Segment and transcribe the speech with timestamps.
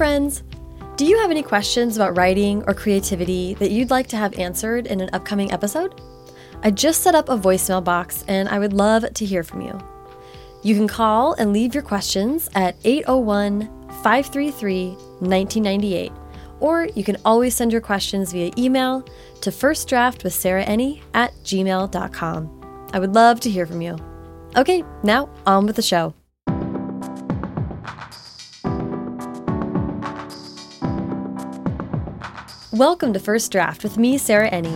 [0.00, 0.44] friends!
[0.96, 4.86] Do you have any questions about writing or creativity that you'd like to have answered
[4.86, 6.00] in an upcoming episode?
[6.62, 9.78] I just set up a voicemail box and I would love to hear from you.
[10.62, 13.66] You can call and leave your questions at 801
[14.02, 14.88] 533
[15.20, 16.12] 1998,
[16.60, 19.04] or you can always send your questions via email
[19.42, 22.88] to firstdraftwithsarahenney at gmail.com.
[22.94, 23.98] I would love to hear from you.
[24.56, 26.14] Okay, now on with the show.
[32.80, 34.72] Welcome to First Draft with me, Sarah Enni.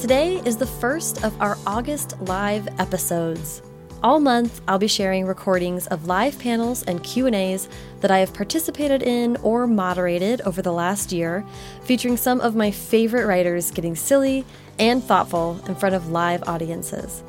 [0.00, 3.60] Today is the first of our August live episodes.
[4.02, 7.68] All month, I'll be sharing recordings of live panels and Q&As
[8.00, 11.44] that I have participated in or moderated over the last year,
[11.82, 14.46] featuring some of my favorite writers getting silly
[14.78, 17.22] and thoughtful in front of live audiences.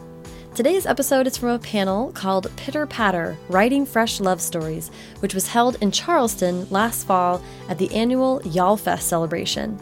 [0.57, 5.49] Today's episode is from a panel called Pitter Patter Writing Fresh Love Stories, which was
[5.49, 9.79] held in Charleston last fall at the annual YALLFest celebration.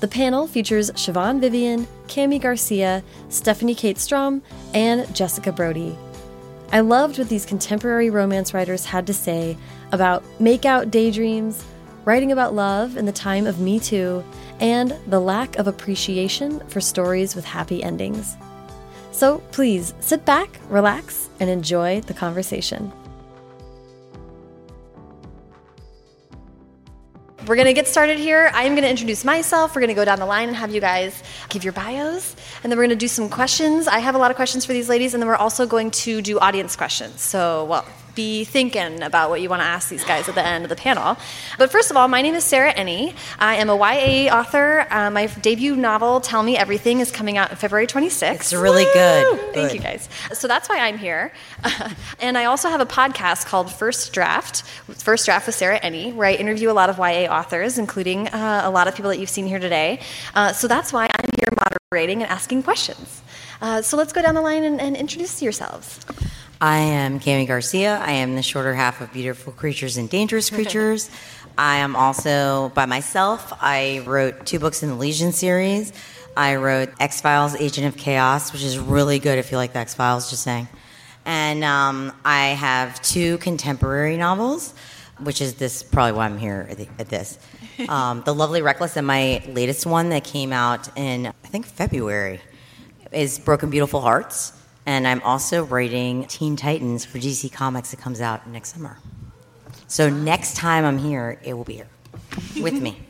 [0.00, 4.42] The panel features Siobhan Vivian, Kami Garcia, Stephanie Kate Strohm,
[4.74, 5.96] and Jessica Brody.
[6.72, 9.56] I loved what these contemporary romance writers had to say
[9.92, 11.64] about make-out daydreams,
[12.04, 14.24] writing about love in the time of Me Too,
[14.58, 18.36] and the lack of appreciation for stories with happy endings.
[19.20, 22.90] So please sit back, relax, and enjoy the conversation.
[27.46, 28.50] We're going to get started here.
[28.54, 29.74] I'm going to introduce myself.
[29.74, 32.34] We're going to go down the line and have you guys give your bios.
[32.62, 33.88] And then we're going to do some questions.
[33.88, 35.12] I have a lot of questions for these ladies.
[35.12, 37.20] And then we're also going to do audience questions.
[37.20, 37.84] So, well,
[38.20, 40.76] be thinking about what you want to ask these guys at the end of the
[40.76, 41.16] panel.
[41.56, 43.14] But first of all, my name is Sarah Enni.
[43.38, 44.86] I am a YA author.
[44.90, 48.34] Uh, my debut novel, Tell Me Everything, is coming out February 26th.
[48.34, 48.92] It's really Woo!
[48.92, 49.40] good.
[49.54, 49.74] Thank good.
[49.74, 50.10] you guys.
[50.34, 51.32] So that's why I'm here.
[52.20, 54.64] and I also have a podcast called First Draft,
[55.08, 58.60] First Draft with Sarah Enni, where I interview a lot of YA authors, including uh,
[58.64, 60.00] a lot of people that you've seen here today.
[60.34, 63.22] Uh, so that's why I'm here moderating and asking questions.
[63.62, 66.00] Uh, so let's go down the line and, and introduce yourselves.
[66.62, 67.98] I am Kami Garcia.
[68.04, 71.08] I am the shorter half of Beautiful Creatures and Dangerous Creatures.
[71.56, 73.50] I am also by myself.
[73.62, 75.90] I wrote two books in the Legion series.
[76.36, 79.78] I wrote X Files Agent of Chaos, which is really good if you like the
[79.78, 80.68] X Files, just saying.
[81.24, 84.74] And um, I have two contemporary novels,
[85.18, 87.38] which is this probably why I'm here at, the, at this.
[87.88, 92.42] Um, the Lovely Reckless and my latest one that came out in, I think, February
[93.10, 98.20] is Broken Beautiful Hearts and I'm also writing Teen Titans for DC Comics that comes
[98.20, 98.98] out next summer.
[99.86, 101.88] So next time I'm here, it will be here
[102.62, 103.09] with me.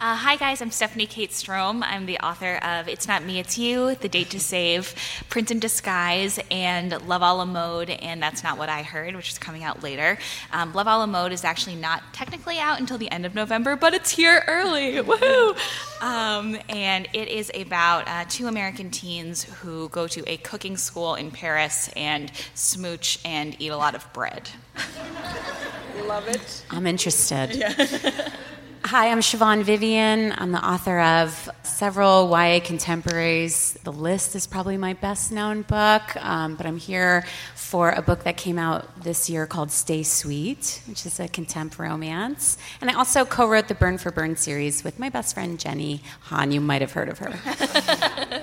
[0.00, 0.62] Uh, hi, guys.
[0.62, 1.82] I'm Stephanie Kate Strohm.
[1.82, 4.94] I'm the author of It's Not Me, It's You, The Date to Save,
[5.28, 9.30] Prince in Disguise, and Love a la Mode, and That's Not What I Heard, which
[9.30, 10.16] is coming out later.
[10.52, 13.74] Um, Love a la Mode is actually not technically out until the end of November,
[13.74, 14.92] but it's here early.
[15.02, 15.58] Woohoo!
[16.00, 21.16] Um, and it is about uh, two American teens who go to a cooking school
[21.16, 24.48] in Paris and smooch and eat a lot of bread.
[26.04, 26.62] Love it.
[26.70, 27.56] I'm interested.
[27.56, 28.28] Yeah.
[28.84, 30.32] Hi, I'm Siobhan Vivian.
[30.38, 33.72] I'm the author of several YA contemporaries.
[33.84, 37.24] The List is probably my best known book, um, but I'm here
[37.54, 41.78] for a book that came out this year called Stay Sweet, which is a contempt
[41.78, 42.56] romance.
[42.80, 46.02] And I also co wrote the Burn for Burn series with my best friend Jenny
[46.22, 46.52] Han.
[46.52, 47.30] You might have heard of her.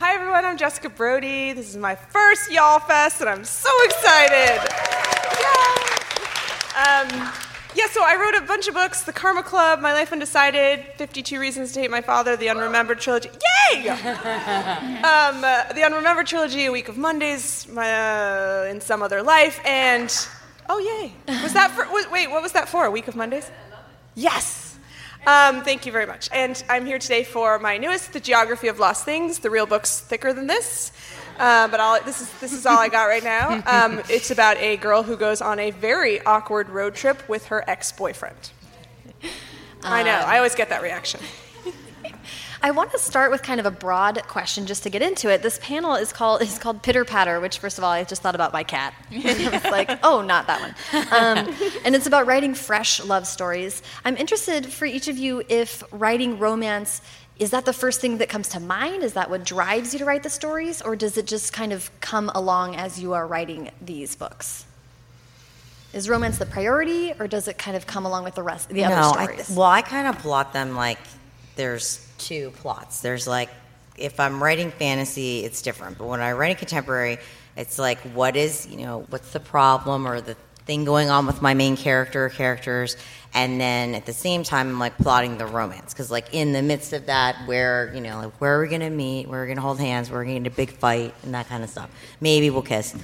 [0.00, 0.44] Hi, everyone.
[0.44, 1.52] I'm Jessica Brody.
[1.52, 4.66] This is my first YALLFest, and I'm so excited.
[5.40, 7.22] Yeah.
[7.22, 7.32] Um,
[7.74, 11.40] yeah, so I wrote a bunch of books The Karma Club, My Life Undecided, 52
[11.40, 13.30] Reasons to Hate My Father, The Unremembered Trilogy.
[13.72, 13.88] Yay!
[13.88, 13.98] um,
[15.44, 20.14] uh, the Unremembered Trilogy, A Week of Mondays, my, uh, In Some Other Life, and.
[20.68, 21.12] Oh, yay.
[21.42, 21.86] Was that for.
[22.10, 22.84] Wait, what was that for?
[22.84, 23.50] A Week of Mondays?
[24.14, 24.78] Yes!
[25.26, 26.28] Um, thank you very much.
[26.32, 29.38] And I'm here today for my newest, The Geography of Lost Things.
[29.38, 30.92] The real book's thicker than this.
[31.42, 33.62] Uh, but all, this, is, this is all I got right now.
[33.72, 37.64] Um, it's about a girl who goes on a very awkward road trip with her
[37.68, 38.50] ex boyfriend.
[39.82, 41.20] I know, I always get that reaction.
[42.62, 45.42] I want to start with kind of a broad question just to get into it.
[45.42, 48.36] This panel is called is called Pitter Patter, which first of all I just thought
[48.36, 48.94] about my cat.
[49.10, 50.74] it's like, oh, not that one.
[51.12, 51.54] Um,
[51.84, 53.82] and it's about writing fresh love stories.
[54.04, 57.00] I'm interested for each of you if writing romance
[57.38, 59.02] is that the first thing that comes to mind?
[59.02, 60.82] Is that what drives you to write the stories?
[60.82, 64.66] Or does it just kind of come along as you are writing these books?
[65.92, 68.82] Is romance the priority, or does it kind of come along with the rest, the
[68.82, 69.50] no, other stories?
[69.50, 70.98] I, well, I kind of plot them like
[71.56, 73.02] there's two plots.
[73.02, 73.50] There's like,
[73.98, 75.98] if I'm writing fantasy, it's different.
[75.98, 77.18] But when I write a contemporary,
[77.56, 81.42] it's like, what is, you know, what's the problem or the thing going on with
[81.42, 82.96] my main character characters
[83.34, 85.92] and then at the same time i'm like plotting the romance.
[85.92, 88.90] Because like in the midst of that where you know like where are we gonna
[88.90, 89.28] meet?
[89.28, 90.10] Where are we gonna hold hands?
[90.10, 91.14] Where are we gonna get a big fight?
[91.22, 91.90] And that kind of stuff.
[92.20, 92.94] Maybe we'll kiss.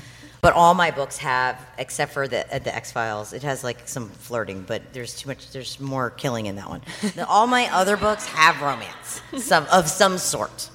[0.40, 3.88] But all my books have except for the uh, the x files it has like
[3.88, 6.82] some flirting but there's too much there's more killing in that one.
[7.26, 10.70] All my other books have romance some of some sort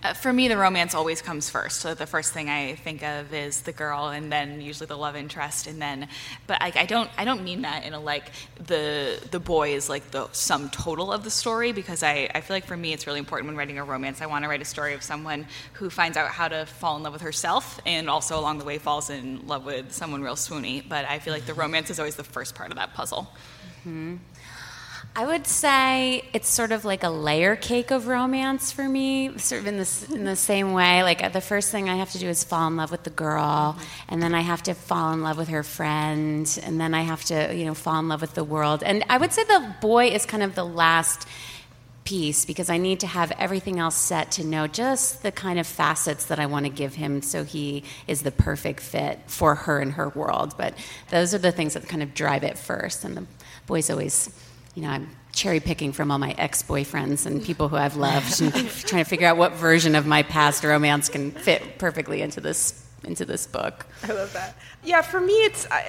[0.00, 1.80] Uh, for me, the romance always comes first.
[1.80, 5.16] So the first thing I think of is the girl, and then usually the love
[5.16, 6.08] interest, and then.
[6.46, 7.10] But I, I don't.
[7.18, 8.30] I don't mean that in a like
[8.64, 12.54] the the boy is like the sum total of the story because I, I feel
[12.54, 14.20] like for me it's really important when writing a romance.
[14.20, 17.02] I want to write a story of someone who finds out how to fall in
[17.02, 20.88] love with herself, and also along the way falls in love with someone real swoony.
[20.88, 23.28] But I feel like the romance is always the first part of that puzzle.
[25.18, 29.62] I would say it's sort of like a layer cake of romance for me, sort
[29.62, 31.02] of in this in the same way.
[31.02, 33.10] Like uh, the first thing I have to do is fall in love with the
[33.10, 33.76] girl,
[34.08, 37.24] and then I have to fall in love with her friend, and then I have
[37.24, 38.84] to you know fall in love with the world.
[38.84, 41.26] And I would say the boy is kind of the last
[42.04, 45.66] piece because I need to have everything else set to know just the kind of
[45.66, 49.80] facets that I want to give him so he is the perfect fit for her
[49.80, 50.54] and her world.
[50.56, 50.74] But
[51.10, 53.04] those are the things that kind of drive it first.
[53.04, 53.26] And the
[53.66, 54.30] boy's always,
[54.78, 58.40] you know, I'm cherry picking from all my ex boyfriends and people who I've loved
[58.40, 58.52] and
[58.86, 62.84] trying to figure out what version of my past romance can fit perfectly into this.
[63.04, 63.86] Into this book.
[64.02, 64.56] I love that.
[64.82, 65.80] Yeah, for me, it's uh,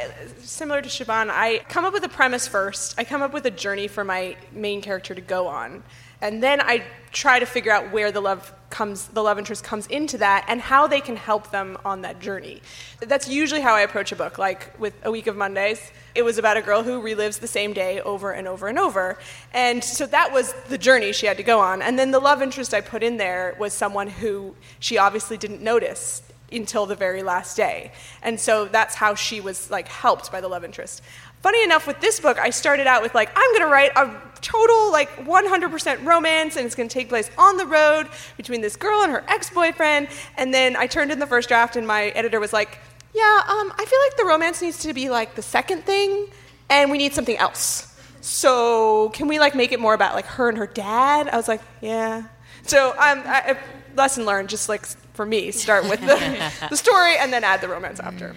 [0.41, 1.29] similar to Siobhan.
[1.31, 2.93] I come up with a premise first.
[2.99, 5.83] I come up with a journey for my main character to go on,
[6.21, 9.87] and then I try to figure out where the love comes, the love interest comes
[9.87, 12.61] into that, and how they can help them on that journey.
[12.99, 14.37] That's usually how I approach a book.
[14.37, 17.71] Like with A Week of Mondays, it was about a girl who relives the same
[17.71, 19.17] day over and over and over,
[19.53, 21.81] and so that was the journey she had to go on.
[21.81, 25.61] And then the love interest I put in there was someone who she obviously didn't
[25.61, 26.21] notice
[26.51, 27.93] until the very last day.
[28.21, 31.01] And so that's how she was like helped by the love interest.
[31.41, 34.91] Funny enough, with this book, I started out with like, I'm gonna write a total
[34.91, 39.11] like 100% romance and it's gonna take place on the road between this girl and
[39.13, 40.09] her ex-boyfriend.
[40.35, 42.79] And then I turned in the first draft and my editor was like,
[43.13, 46.27] yeah, um, I feel like the romance needs to be like the second thing
[46.69, 47.85] and we need something else.
[48.21, 51.27] So can we like make it more about like her and her dad?
[51.29, 52.23] I was like, yeah.
[52.63, 53.57] So um, I, I,
[53.95, 57.67] lesson learned, just like for me, start with the, the story and then add the
[57.67, 58.35] romance after.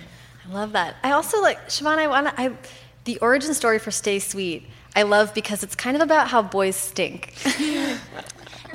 [0.48, 0.96] I love that.
[1.02, 1.98] I also like Siobhan.
[1.98, 2.56] I want I
[3.04, 4.66] the origin story for Stay Sweet.
[4.94, 7.34] I love because it's kind of about how boys stink.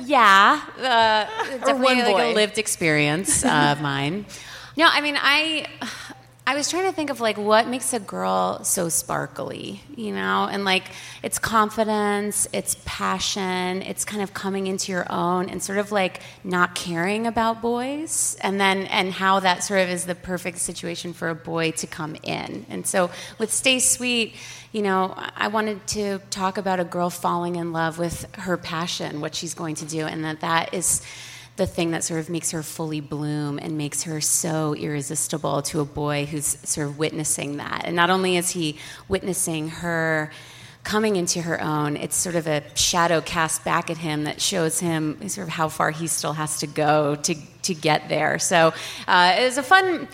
[0.00, 0.80] Yeah, uh,
[1.58, 2.32] definitely one like boy.
[2.32, 4.26] a lived experience of mine.
[4.78, 5.66] No, I mean, I,
[6.46, 10.48] I was trying to think of like what makes a girl so sparkly, you know,
[10.48, 10.84] and like
[11.20, 16.20] it's confidence, it's passion, it's kind of coming into your own, and sort of like
[16.44, 21.12] not caring about boys, and then and how that sort of is the perfect situation
[21.12, 22.64] for a boy to come in.
[22.68, 23.10] And so
[23.40, 24.36] with Stay Sweet
[24.70, 29.22] you know, I wanted to talk about a girl falling in love with her passion,
[29.22, 31.02] what she's going to do, and that that is
[31.58, 35.80] the thing that sort of makes her fully bloom and makes her so irresistible to
[35.80, 37.82] a boy who's sort of witnessing that.
[37.84, 38.78] And not only is he
[39.08, 40.30] witnessing her
[40.84, 44.78] coming into her own, it's sort of a shadow cast back at him that shows
[44.78, 48.38] him sort of how far he still has to go to, to get there.
[48.38, 48.72] So
[49.06, 50.08] uh, it was a fun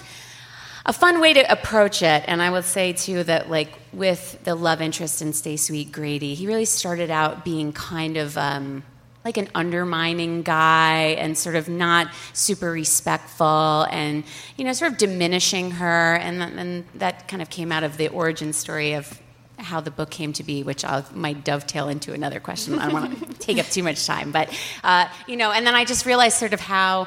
[0.87, 2.25] a fun way to approach it.
[2.27, 6.35] And I would say too that like with the love interest in Stay Sweet Grady,
[6.35, 8.83] he really started out being kind of um,
[9.25, 14.23] like an undermining guy and sort of not super respectful and
[14.57, 16.17] you know sort of diminishing her.
[16.17, 19.21] And then that kind of came out of the origin story of
[19.57, 22.79] how the book came to be, which I might dovetail into another question.
[22.79, 24.49] I don't want to take up too much time, but
[24.83, 27.07] uh, you know, and then I just realized sort of how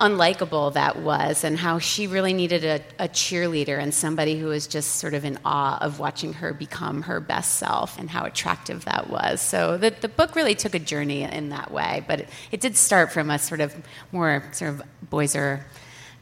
[0.00, 4.66] unlikable that was and how she really needed a, a, cheerleader and somebody who was
[4.66, 8.84] just sort of in awe of watching her become her best self and how attractive
[8.84, 9.40] that was.
[9.40, 12.76] So the, the book really took a journey in that way, but it, it did
[12.76, 13.74] start from a sort of
[14.10, 15.64] more sort of boys are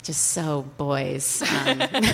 [0.03, 1.43] just so boys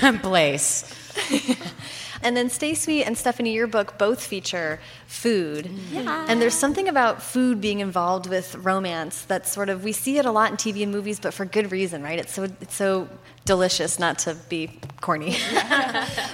[0.02, 0.84] um, place.
[2.22, 5.70] And then Stay Sweet and Stephanie, your book both feature food.
[5.90, 6.26] Yeah.
[6.28, 10.26] And there's something about food being involved with romance that sort of we see it
[10.26, 12.18] a lot in TV and movies, but for good reason, right?
[12.18, 13.08] It's so it's so
[13.44, 14.70] delicious, not to be
[15.00, 15.36] corny.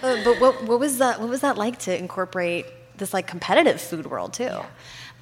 [0.02, 1.20] Uh, but what, what was that?
[1.20, 4.58] What was that like to incorporate this like competitive food world too?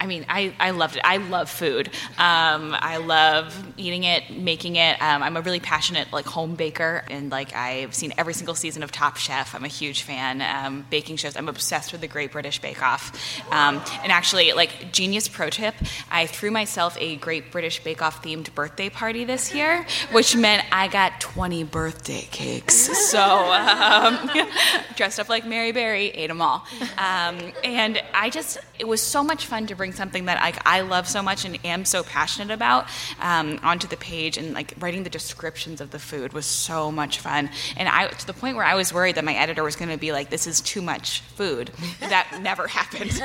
[0.01, 1.03] I mean, I, I loved it.
[1.05, 1.89] I love food.
[2.17, 5.01] Um, I love eating it, making it.
[5.03, 8.83] Um, I'm a really passionate like home baker, and like I've seen every single season
[8.83, 9.55] of Top Chef.
[9.55, 10.41] I'm a huge fan.
[10.41, 11.37] Um, baking shows.
[11.37, 13.13] I'm obsessed with the Great British Bake Off.
[13.53, 15.75] Um, and actually, like genius pro tip,
[16.11, 20.65] I threw myself a Great British Bake Off themed birthday party this year, which meant
[20.73, 22.75] I got 20 birthday cakes.
[23.11, 24.31] So um,
[24.97, 26.67] dressed up like Mary Berry, ate them all,
[26.97, 30.81] um, and I just it was so much fun to bring something that like I
[30.81, 32.87] love so much and am so passionate about
[33.21, 37.19] um, onto the page and like writing the descriptions of the food was so much
[37.19, 39.91] fun and I to the point where I was worried that my editor was going
[39.91, 41.71] to be like this is too much food
[42.01, 43.21] that never happened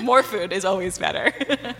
[0.02, 1.32] more food is always better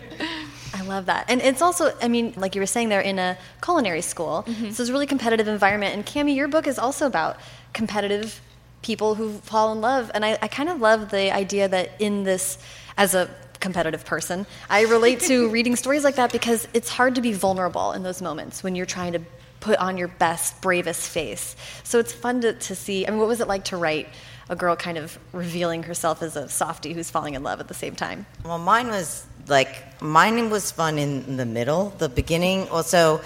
[0.73, 1.25] I love that.
[1.29, 4.43] And it's also, I mean, like you were saying, they're in a culinary school.
[4.47, 4.71] Mm-hmm.
[4.71, 5.93] So it's a really competitive environment.
[5.93, 7.37] And Kami, your book is also about
[7.73, 8.41] competitive
[8.81, 10.09] people who fall in love.
[10.13, 12.57] And I, I kind of love the idea that in this,
[12.97, 13.29] as a
[13.59, 17.93] competitive person, I relate to reading stories like that because it's hard to be vulnerable
[17.93, 19.21] in those moments when you're trying to
[19.59, 21.55] put on your best, bravest face.
[21.83, 23.07] So it's fun to, to see.
[23.07, 24.09] I mean, what was it like to write
[24.49, 27.73] a girl kind of revealing herself as a softie who's falling in love at the
[27.73, 28.25] same time?
[28.43, 32.67] Well, mine was like, mine was fun in the middle, the beginning.
[32.69, 33.21] Well, so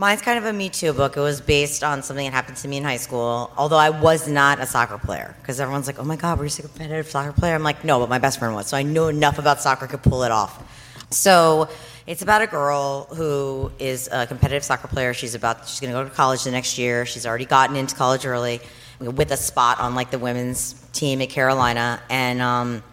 [0.00, 1.16] Mine's kind of a Me Too book.
[1.16, 4.28] It was based on something that happened to me in high school, although I was
[4.28, 5.34] not a soccer player.
[5.42, 7.56] Because everyone's like, oh my God, were you a competitive soccer player?
[7.56, 8.68] I'm like, no, but my best friend was.
[8.68, 10.62] So I knew enough about soccer to pull it off.
[11.10, 11.68] So
[12.06, 15.12] it's about a girl who is a competitive soccer player.
[15.14, 17.04] She's about, she's going to go to college the next year.
[17.04, 18.60] She's already gotten into college early
[19.00, 22.00] with a spot on like the women's team at Carolina.
[22.08, 22.84] And, um,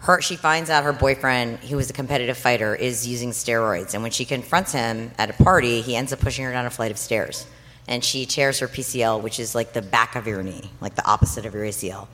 [0.00, 3.94] her she finds out her boyfriend who was a competitive fighter is using steroids.
[3.94, 6.70] And when she confronts him at a party he ends up pushing her down a
[6.70, 7.46] flight of stairs.
[7.86, 11.06] And she tears her pcl which is like the back of your knee like the
[11.06, 12.06] opposite of your acl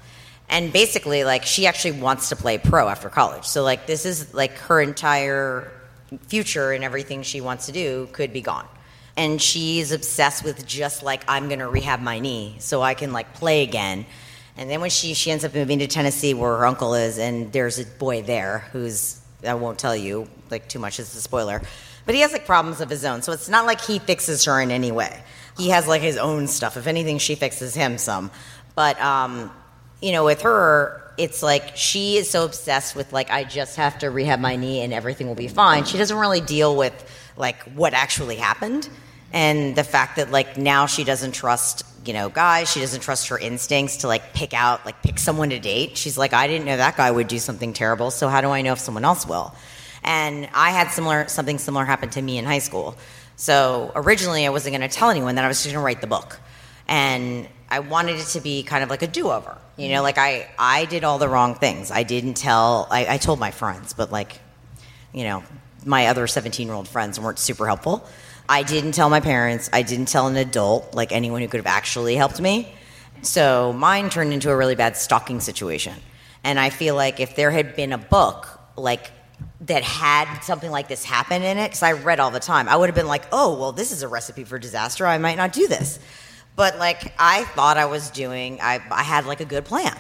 [0.49, 3.45] and basically like she actually wants to play pro after college.
[3.45, 5.71] So like this is like her entire
[6.29, 8.67] future and everything she wants to do could be gone.
[9.17, 13.33] And she's obsessed with just like i'm gonna rehab my knee so i can like
[13.35, 14.07] play again
[14.57, 17.53] and then when she she ends up moving to Tennessee, where her uncle is, and
[17.53, 21.01] there's a boy there who's I won't tell you like too much.
[21.01, 21.61] It's a spoiler,
[22.07, 23.23] but he has like problems of his own.
[23.23, 25.23] So it's not like he fixes her in any way.
[25.57, 26.77] He has like his own stuff.
[26.77, 28.31] If anything, she fixes him some.
[28.75, 29.51] But um,
[30.01, 33.99] you know, with her, it's like she is so obsessed with like I just have
[34.01, 35.85] to rehab my knee and everything will be fine.
[35.85, 36.93] She doesn't really deal with
[37.37, 38.89] like what actually happened
[39.33, 42.71] and the fact that like now she doesn't trust you know, guys.
[42.71, 45.97] She doesn't trust her instincts to like pick out, like pick someone to date.
[45.97, 48.63] She's like, I didn't know that guy would do something terrible, so how do I
[48.63, 49.55] know if someone else will?
[50.03, 52.97] And I had similar something similar happen to me in high school.
[53.37, 56.01] So originally, I wasn't going to tell anyone that I was just going to write
[56.01, 56.39] the book,
[56.87, 59.59] and I wanted it to be kind of like a do-over.
[59.77, 61.91] You know, like I I did all the wrong things.
[61.91, 62.87] I didn't tell.
[62.91, 64.39] I, I told my friends, but like,
[65.13, 65.43] you know,
[65.85, 68.07] my other 17-year-old friends weren't super helpful.
[68.49, 69.71] I didn't tell my parents.
[69.73, 72.73] I didn't tell an adult, like anyone who could have actually helped me.
[73.23, 75.95] So mine turned into a really bad stalking situation.
[76.43, 79.11] And I feel like if there had been a book like
[79.63, 82.77] that had something like this happen in it, because I read all the time, I
[82.77, 85.07] would have been like, oh, well, this is a recipe for disaster.
[85.07, 85.99] I might not do this.
[86.55, 89.97] But like I thought I was doing, I, I had like a good plan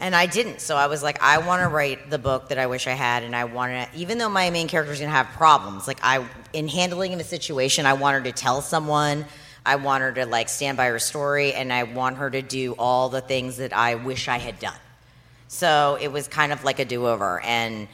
[0.00, 0.60] and I didn't.
[0.60, 3.22] So I was like, I want to write the book that I wish I had,
[3.22, 5.98] and I want to, even though my main character is going to have problems, like
[6.02, 9.24] I, in handling the situation, I want her to tell someone.
[9.66, 12.74] I want her to like stand by her story, and I want her to do
[12.78, 14.78] all the things that I wish I had done.
[15.48, 17.88] So it was kind of like a do-over, and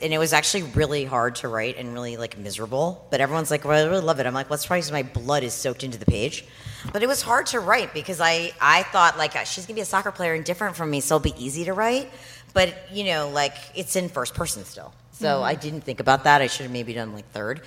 [0.00, 3.04] and it was actually really hard to write and really like miserable.
[3.10, 4.26] But everyone's like, well, I really love it.
[4.26, 6.44] I'm like, well, probably because my blood is soaked into the page.
[6.92, 9.86] But it was hard to write because I, I thought like she's gonna be a
[9.86, 12.10] soccer player and different from me, so it'll be easy to write.
[12.54, 15.44] But you know, like it's in first person still, so mm-hmm.
[15.44, 16.40] I didn't think about that.
[16.40, 17.62] I should have maybe done like third.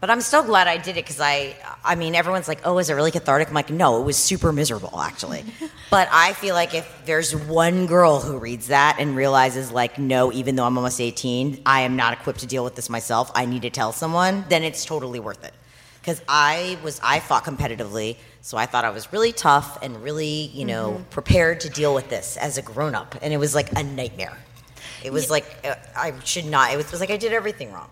[0.00, 2.90] But I'm so glad I did it because I, I mean, everyone's like, oh, is
[2.90, 3.48] it really cathartic?
[3.48, 5.44] I'm like, no, it was super miserable actually.
[5.90, 10.30] but I feel like if there's one girl who reads that and realizes, like, no,
[10.30, 13.46] even though I'm almost 18, I am not equipped to deal with this myself, I
[13.46, 15.54] need to tell someone, then it's totally worth it
[16.04, 20.50] because I was I fought competitively, so I thought I was really tough and really
[20.52, 21.02] you know mm-hmm.
[21.04, 24.36] prepared to deal with this as a grown up, and it was like a nightmare.
[25.02, 25.30] It was yeah.
[25.30, 26.72] like uh, I should not.
[26.72, 27.88] It was, it was like I did everything wrong.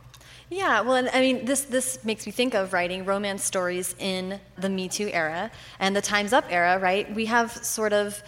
[0.50, 4.68] Yeah, well, I mean, this this makes me think of writing romance stories in the
[4.68, 6.78] Me Too era and the Times Up era.
[6.78, 7.10] Right?
[7.14, 8.22] We have sort of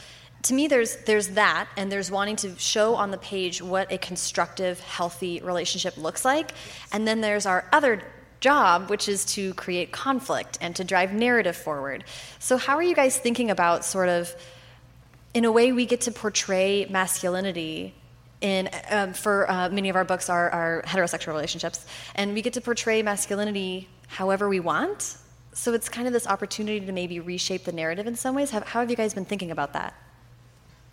[0.44, 3.98] to me there's there's that and there's wanting to show on the page what a
[3.98, 6.52] constructive healthy relationship looks like
[6.92, 8.02] and then there's our other
[8.44, 12.04] job, which is to create conflict and to drive narrative forward.
[12.38, 14.32] So, how are you guys thinking about sort of,
[15.32, 17.94] in a way, we get to portray masculinity
[18.42, 22.52] in um, for uh, many of our books are, are heterosexual relationships, and we get
[22.52, 25.16] to portray masculinity however we want.
[25.54, 28.50] So it's kind of this opportunity to maybe reshape the narrative in some ways.
[28.50, 29.94] How, how have you guys been thinking about that?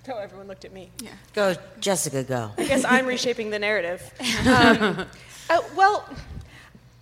[0.08, 0.90] Oh, everyone looked at me.
[1.02, 1.10] Yeah.
[1.34, 2.52] Go, Jessica, go.
[2.58, 4.02] I guess I'm reshaping the narrative.
[4.48, 5.06] Um,
[5.50, 6.08] uh, well,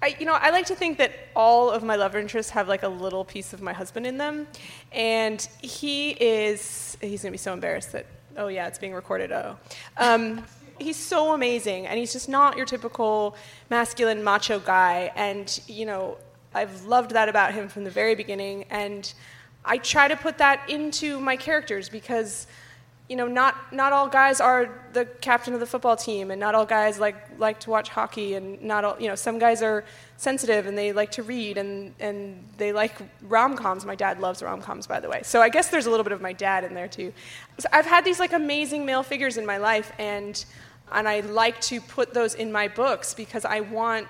[0.01, 2.83] I, you know, I like to think that all of my love interests have like
[2.83, 4.47] a little piece of my husband in them,
[4.91, 6.97] and he is.
[7.01, 8.05] He's gonna be so embarrassed that.
[8.37, 9.31] Oh yeah, it's being recorded.
[9.31, 9.57] Oh.
[9.97, 10.45] Um,
[10.79, 13.35] he's so amazing, and he's just not your typical
[13.69, 15.11] masculine macho guy.
[15.15, 16.17] And you know,
[16.53, 19.13] I've loved that about him from the very beginning, and
[19.65, 22.47] I try to put that into my characters because
[23.09, 26.53] you know, not, not all guys are the captain of the football team, and not
[26.53, 29.83] all guys like, like to watch hockey, and not all, you know, some guys are
[30.17, 33.85] sensitive and they like to read and, and they like rom coms.
[33.85, 35.21] My dad loves rom coms, by the way.
[35.23, 37.13] So I guess there's a little bit of my dad in there too.
[37.57, 40.43] So I've had these like amazing male figures in my life, and,
[40.91, 44.07] and I like to put those in my books because I want,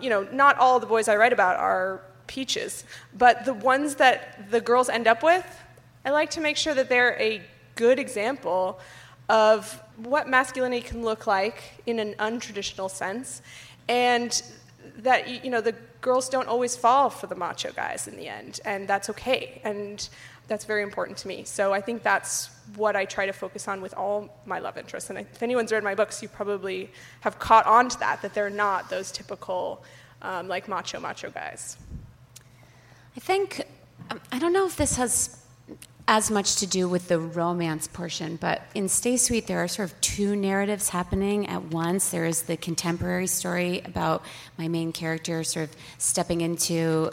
[0.00, 2.84] you know, not all the boys I write about are peaches,
[3.16, 5.46] but the ones that the girls end up with,
[6.04, 7.42] I like to make sure that they're a
[7.74, 8.78] good example
[9.28, 13.42] of what masculinity can look like in an untraditional sense,
[13.88, 14.42] and
[14.98, 18.60] that you know the girls don't always fall for the macho guys in the end,
[18.64, 20.08] and that's okay, and
[20.48, 21.44] that's very important to me.
[21.44, 25.08] So I think that's what I try to focus on with all my love interests.
[25.08, 28.50] And if anyone's read my books, you probably have caught on to that that they're
[28.50, 29.82] not those typical
[30.20, 31.76] um, like macho macho guys.
[33.16, 33.62] I think
[34.10, 35.41] um, I don't know if this has
[36.08, 39.90] as much to do with the romance portion, but in Stay Sweet, there are sort
[39.90, 42.10] of two narratives happening at once.
[42.10, 44.24] There is the contemporary story about
[44.58, 47.10] my main character sort of stepping into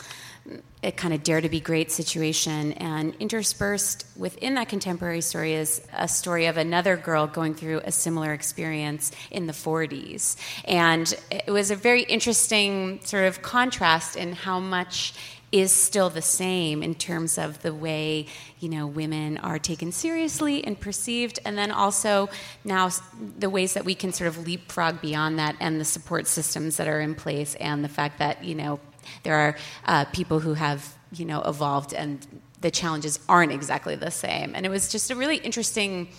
[0.82, 5.82] a kind of dare to be great situation, and interspersed within that contemporary story is
[5.94, 10.38] a story of another girl going through a similar experience in the 40s.
[10.66, 15.14] And it was a very interesting sort of contrast in how much
[15.52, 18.26] is still the same in terms of the way
[18.60, 22.30] you know women are taken seriously and perceived and then also
[22.64, 22.90] now
[23.40, 26.88] the ways that we can sort of leapfrog beyond that and the support systems that
[26.88, 28.80] are in place and the fact that you know
[29.24, 32.28] there are uh, people who have you know evolved and
[32.62, 34.54] the challenges aren't exactly the same.
[34.56, 36.10] And it was just a really interesting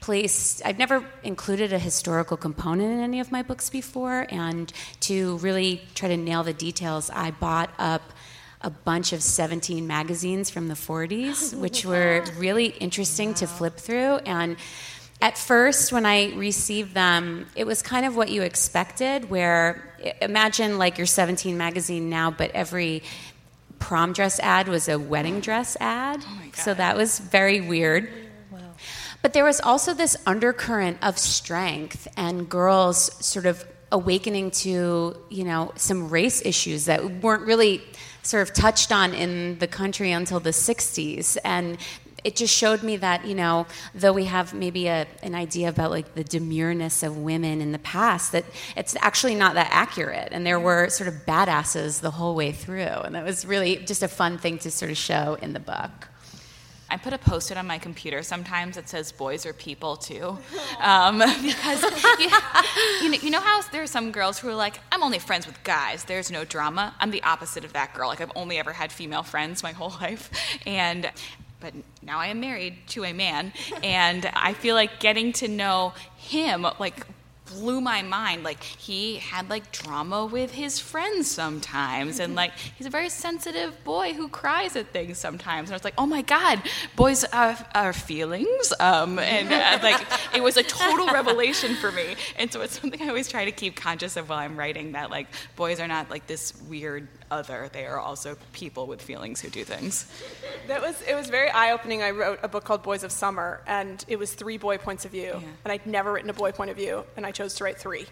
[0.00, 0.62] place.
[0.64, 5.82] I've never included a historical component in any of my books before and to really
[5.94, 8.00] try to nail the details i bought up
[8.62, 14.16] a bunch of 17 magazines from the 40s, which were really interesting to flip through.
[14.26, 14.56] And
[15.22, 20.78] at first, when I received them, it was kind of what you expected, where imagine
[20.78, 23.02] like your 17 magazine now, but every
[23.78, 26.24] prom dress ad was a wedding dress ad.
[26.26, 28.10] Oh so that was very weird.
[29.22, 35.44] But there was also this undercurrent of strength and girls sort of awakening to, you
[35.44, 37.82] know, some race issues that weren't really
[38.22, 41.36] sort of touched on in the country until the 60s.
[41.44, 41.78] And
[42.24, 45.90] it just showed me that, you know, though we have maybe a, an idea about
[45.90, 48.44] like the demureness of women in the past, that
[48.76, 50.28] it's actually not that accurate.
[50.32, 52.82] And there were sort of badasses the whole way through.
[52.82, 56.08] And that was really just a fun thing to sort of show in the book.
[56.90, 60.38] I put a post-it on my computer sometimes that says "boys are people too,"
[60.80, 61.82] um, because
[62.18, 62.30] you,
[63.02, 65.46] you, know, you know how there are some girls who are like, "I'm only friends
[65.46, 66.04] with guys.
[66.04, 68.08] There's no drama." I'm the opposite of that girl.
[68.08, 70.30] Like I've only ever had female friends my whole life,
[70.66, 71.10] and
[71.60, 75.92] but now I am married to a man, and I feel like getting to know
[76.16, 77.06] him, like
[77.54, 78.44] blew my mind.
[78.44, 83.82] Like he had like drama with his friends sometimes, and like he's a very sensitive
[83.84, 85.68] boy who cries at things sometimes.
[85.68, 86.62] And I was like, oh my god,
[86.96, 90.00] boys are, are feelings, um, and uh, like
[90.34, 92.16] it was a total revelation for me.
[92.38, 95.10] And so it's something I always try to keep conscious of while I'm writing that
[95.10, 97.68] like boys are not like this weird other.
[97.72, 100.10] They are also people with feelings who do things.
[100.68, 102.02] That was it was very eye opening.
[102.02, 105.10] I wrote a book called Boys of Summer, and it was three boy points of
[105.10, 105.48] view, yeah.
[105.64, 108.06] and I'd never written a boy point of view, and I chose to write three.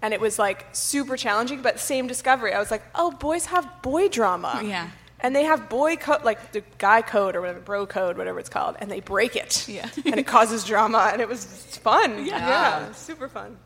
[0.00, 2.52] And it was like super challenging, but same discovery.
[2.52, 4.60] I was like, oh, boys have boy drama.
[4.64, 4.90] Yeah.
[5.20, 8.48] And they have boy code, like the guy code or whatever, bro code, whatever it's
[8.48, 9.66] called, and they break it.
[9.68, 9.88] Yeah.
[10.04, 12.24] and it causes drama, and it was fun.
[12.26, 12.48] Yeah.
[12.48, 13.56] yeah super fun.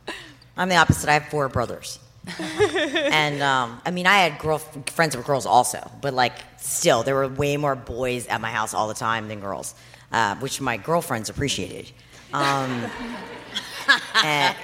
[0.56, 1.08] I'm the opposite.
[1.10, 1.98] I have four brothers.
[2.38, 7.14] and um, I mean, I had girl friends with girls also, but like still, there
[7.14, 9.74] were way more boys at my house all the time than girls,
[10.12, 11.90] uh, which my girlfriends appreciated.
[12.32, 12.86] Um,
[14.24, 14.56] and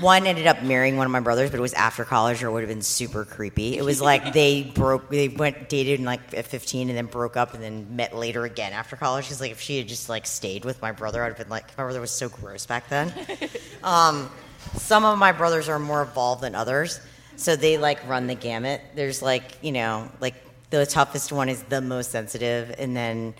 [0.00, 2.52] one ended up marrying one of my brothers, but it was after college, or it
[2.52, 3.76] would have been super creepy.
[3.76, 7.36] It was like they broke, they went dated in like at 15, and then broke
[7.36, 9.26] up, and then met later again after college.
[9.26, 11.76] She's like, if she had just like stayed with my brother, I'd have been like,
[11.76, 13.12] my brother was so gross back then.
[13.82, 14.30] Um,
[14.74, 17.00] some of my brothers are more evolved than others,
[17.36, 18.80] so they like run the gamut.
[18.94, 20.34] There's like, you know, like
[20.70, 23.34] the toughest one is the most sensitive, and then,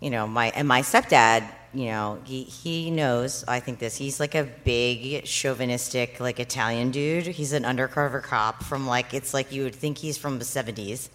[0.00, 4.18] you know, my and my stepdad you know, he, he knows, I think this, he's
[4.18, 7.26] like a big chauvinistic, like Italian dude.
[7.26, 11.08] He's an undercover cop from like, it's like you would think he's from the 70s.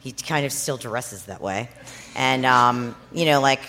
[0.00, 1.70] He kind of still dresses that way.
[2.14, 3.62] And, um, you know, like,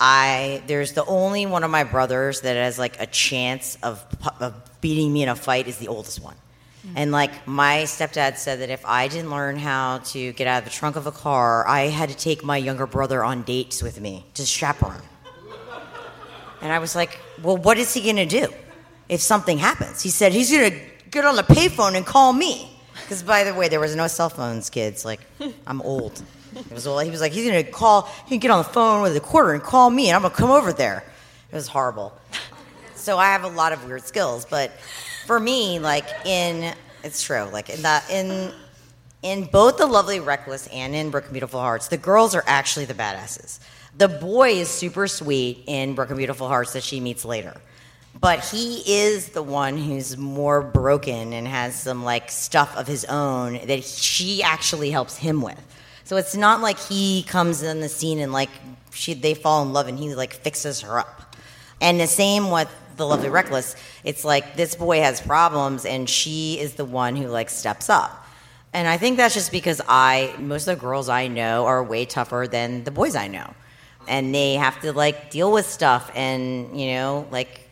[0.00, 4.04] I, there's the only one of my brothers that has like a chance of,
[4.40, 6.36] of beating me in a fight is the oldest one.
[6.86, 6.98] Mm-hmm.
[6.98, 10.64] And like my stepdad said that if I didn't learn how to get out of
[10.64, 14.00] the trunk of a car, I had to take my younger brother on dates with
[14.00, 15.02] me to chaperone.
[16.60, 18.52] And I was like, well, what is he going to do
[19.08, 20.02] if something happens?
[20.02, 20.80] He said, he's going to
[21.10, 22.70] get on the payphone and call me.
[23.02, 25.04] Because, by the way, there was no cell phones, kids.
[25.04, 25.20] Like,
[25.66, 26.20] I'm old.
[26.54, 27.02] It was old.
[27.04, 29.20] He was like, he's going to call, he can get on the phone with a
[29.20, 31.04] quarter and call me, and I'm going to come over there.
[31.50, 32.12] It was horrible.
[32.94, 34.44] So I have a lot of weird skills.
[34.44, 34.72] But
[35.26, 38.52] for me, like, in, it's true, like, in that, in,
[39.22, 42.94] in both The Lovely Reckless and in Broken Beautiful Hearts, the girls are actually the
[42.94, 43.60] badasses.
[43.96, 47.60] The boy is super sweet in Broken Beautiful Hearts that she meets later.
[48.20, 53.04] But he is the one who's more broken and has some like stuff of his
[53.04, 55.60] own that she actually helps him with.
[56.08, 58.48] So it's not like he comes in the scene and like
[58.92, 61.36] she they fall in love and he like fixes her up.
[61.82, 63.76] And the same with the lovely reckless.
[64.04, 68.26] It's like this boy has problems and she is the one who like steps up.
[68.72, 72.06] And I think that's just because I most of the girls I know are way
[72.06, 73.52] tougher than the boys I know
[74.08, 77.68] and they have to like deal with stuff and you know like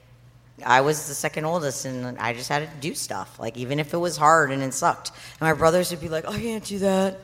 [0.64, 3.92] i was the second oldest and i just had to do stuff like even if
[3.94, 6.64] it was hard and it sucked and my brothers would be like oh, i can't
[6.64, 7.18] do that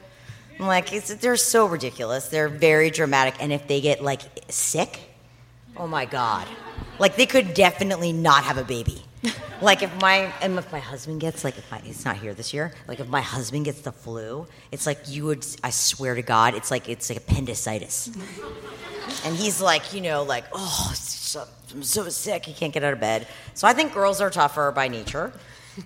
[0.59, 2.29] I'm like they're so ridiculous.
[2.29, 3.35] They're very dramatic.
[3.41, 5.01] And if they get like sick
[5.77, 6.47] oh my god.
[6.99, 9.05] Like they could definitely not have a baby.
[9.63, 12.53] Like if my and if my husband gets like if my he's not here this
[12.53, 16.23] year like if my husband gets the flu it's like you would i swear to
[16.23, 18.11] god it's like it's like appendicitis.
[19.25, 22.93] And he's like, you know, like, oh, so, I'm so sick, he can't get out
[22.93, 23.27] of bed.
[23.55, 25.33] So I think girls are tougher by nature.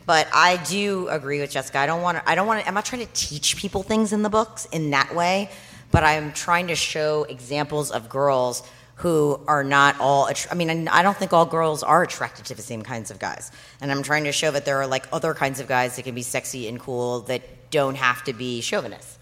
[0.04, 1.78] But I do agree with Jessica.
[1.78, 2.28] I don't want to.
[2.28, 2.68] I don't want to.
[2.68, 5.50] I'm not trying to teach people things in the books in that way,
[5.90, 10.28] but I'm trying to show examples of girls who are not all.
[10.50, 13.52] I mean, I don't think all girls are attracted to the same kinds of guys,
[13.80, 16.14] and I'm trying to show that there are like other kinds of guys that can
[16.14, 19.18] be sexy and cool that don't have to be chauvinists.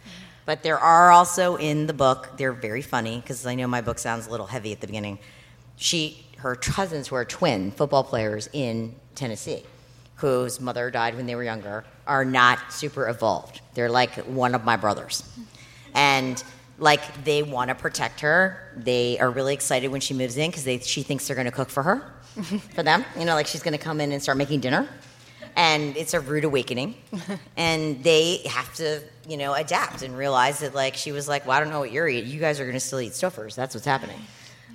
[0.47, 3.99] But there are also in the book, they're very funny because I know my book
[3.99, 5.19] sounds a little heavy at the beginning.
[5.77, 9.65] She, her cousins were twin football players in Tennessee
[10.25, 13.61] whose mother died when they were younger are not super evolved.
[13.75, 15.23] They're like one of my brothers.
[15.93, 16.43] And
[16.79, 18.73] like they want to protect her.
[18.75, 21.69] They are really excited when she moves in because she thinks they're going to cook
[21.69, 22.15] for her,
[22.75, 23.05] for them.
[23.19, 24.89] You know, like she's going to come in and start making dinner
[25.57, 26.95] and it's a rude awakening
[27.57, 31.57] and they have to you know adapt and realize that like she was like well
[31.57, 33.73] i don't know what you're eating you guys are going to still eat stouffer's that's
[33.73, 34.19] what's happening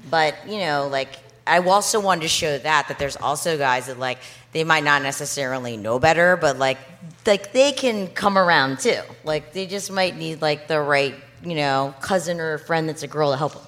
[0.10, 4.00] but you know like i also wanted to show that that there's also guys that
[4.00, 4.20] like
[4.52, 6.78] they might not necessarily know better but like
[7.26, 9.02] like they can come around too.
[9.24, 13.08] Like they just might need like the right you know cousin or friend that's a
[13.08, 13.64] girl to help them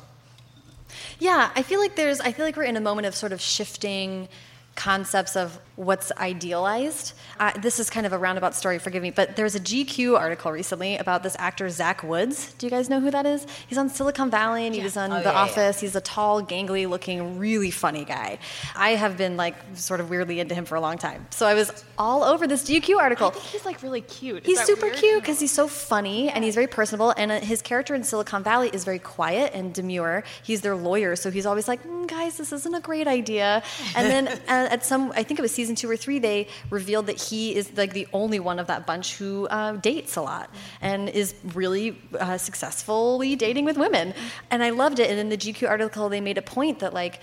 [1.20, 3.40] yeah i feel like there's i feel like we're in a moment of sort of
[3.40, 4.28] shifting
[4.76, 7.14] concepts of what's idealized.
[7.40, 10.16] Uh, this is kind of a roundabout story, forgive me, but there was a GQ
[10.16, 12.54] article recently about this actor Zach Woods.
[12.54, 13.48] Do you guys know who that is?
[13.68, 15.78] He's on Silicon Valley and he was on oh, The yeah, Office.
[15.78, 15.88] Yeah.
[15.88, 18.38] He's a tall, gangly looking, really funny guy.
[18.76, 21.26] I have been like sort of weirdly into him for a long time.
[21.32, 23.30] So I was all over this GQ article.
[23.30, 24.44] I think he's like really cute.
[24.44, 24.98] Is he's super weird?
[24.98, 27.12] cute because he's so funny and he's very personable.
[27.18, 30.24] And uh, his character in Silicon Valley is very quiet and demure.
[30.44, 33.64] He's their lawyer, so he's always like, mm, guys, this isn't a great idea.
[33.96, 37.08] And then uh, at some, I think it was season two or three, they revealed
[37.08, 40.54] that he is like the only one of that bunch who uh, dates a lot
[40.82, 44.14] and is really uh, successfully dating with women.
[44.50, 45.10] And I loved it.
[45.10, 47.22] And in the GQ article, they made a point that like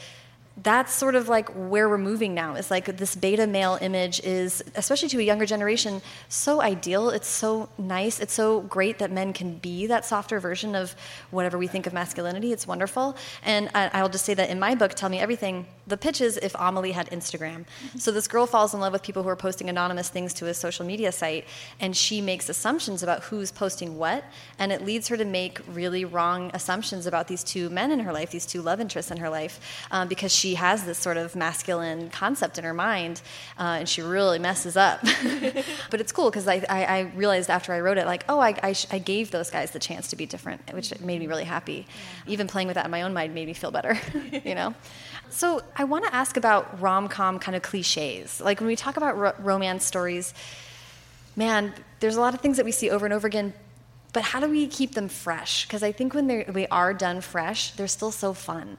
[0.63, 2.55] that's sort of like where we're moving now.
[2.55, 7.11] Is like this beta male image is, especially to a younger generation, so ideal.
[7.11, 8.19] It's so nice.
[8.21, 10.95] It's so great that men can be that softer version of
[11.31, 12.53] whatever we think of masculinity.
[12.53, 13.17] It's wonderful.
[13.45, 16.55] And I'll just say that in my book, Tell Me Everything, the pitch is if
[16.59, 17.65] Amelie had Instagram.
[17.97, 20.55] So this girl falls in love with people who are posting anonymous things to a
[20.55, 21.47] social media site,
[21.81, 24.25] and she makes assumptions about who's posting what,
[24.59, 28.13] and it leads her to make really wrong assumptions about these two men in her
[28.13, 31.19] life, these two love interests in her life, um, because she she has this sort
[31.19, 33.21] of masculine concept in her mind,
[33.59, 34.99] uh, and she really messes up.
[35.91, 38.55] but it's cool because I, I, I, realized after I wrote it, like, oh, I,
[38.63, 41.87] I, I, gave those guys the chance to be different, which made me really happy.
[42.27, 42.33] Yeah.
[42.33, 43.99] Even playing with that in my own mind made me feel better,
[44.45, 44.75] you know?
[45.31, 48.41] So I want to ask about rom com kind of cliches.
[48.41, 50.33] Like when we talk about ro- romance stories,
[51.37, 53.53] man, there's a lot of things that we see over and over again.
[54.15, 55.67] But how do we keep them fresh?
[55.67, 58.79] Because I think when they are done fresh, they're still so fun.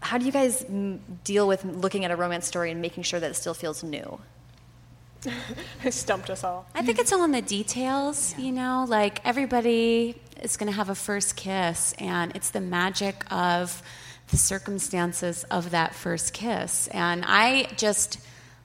[0.00, 3.20] How do you guys m- deal with looking at a romance story and making sure
[3.20, 4.18] that it still feels new?
[5.84, 6.66] it stumped us all.
[6.74, 8.44] I think it's all in the details, yeah.
[8.44, 13.24] you know, like everybody is going to have a first kiss, and it's the magic
[13.30, 13.82] of
[14.30, 16.88] the circumstances of that first kiss.
[16.88, 18.18] And I just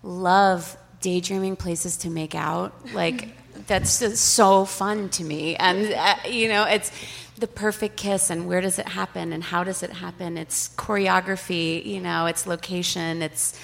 [0.03, 2.73] love daydreaming places to make out.
[2.93, 3.29] Like,
[3.67, 5.55] that's just so fun to me.
[5.55, 6.91] And, uh, you know, it's
[7.37, 10.37] the perfect kiss and where does it happen and how does it happen?
[10.37, 13.59] It's choreography, you know, it's location, it's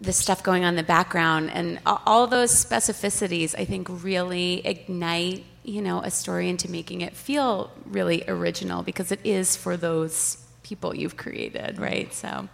[0.00, 1.50] the stuff going on in the background.
[1.50, 7.14] And all those specificities, I think, really ignite, you know, a story into making it
[7.14, 12.12] feel really original because it is for those people you've created, right?
[12.12, 12.48] So.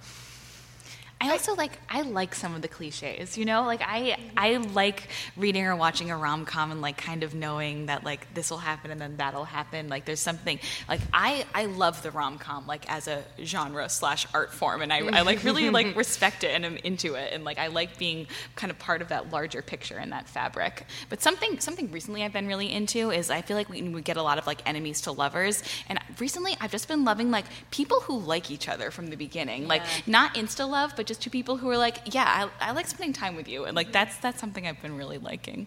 [1.23, 3.63] I also like I like some of the cliches, you know?
[3.63, 7.87] Like I I like reading or watching a rom com and like kind of knowing
[7.87, 9.89] that like this will happen and then that'll happen.
[9.89, 10.59] Like there's something
[10.89, 14.93] like I I love the rom com like as a genre slash art form and
[14.93, 17.99] I, I like really like respect it and I'm into it and like I like
[17.99, 20.87] being kind of part of that larger picture and that fabric.
[21.09, 24.17] But something something recently I've been really into is I feel like we, we get
[24.17, 28.01] a lot of like enemies to lovers and recently I've just been loving like people
[28.01, 29.69] who like each other from the beginning.
[29.69, 32.87] Like not insta love, but just to people who are like, yeah, I, I like
[32.87, 35.67] spending time with you, and like that's that's something I've been really liking.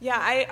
[0.00, 0.46] Yeah, I,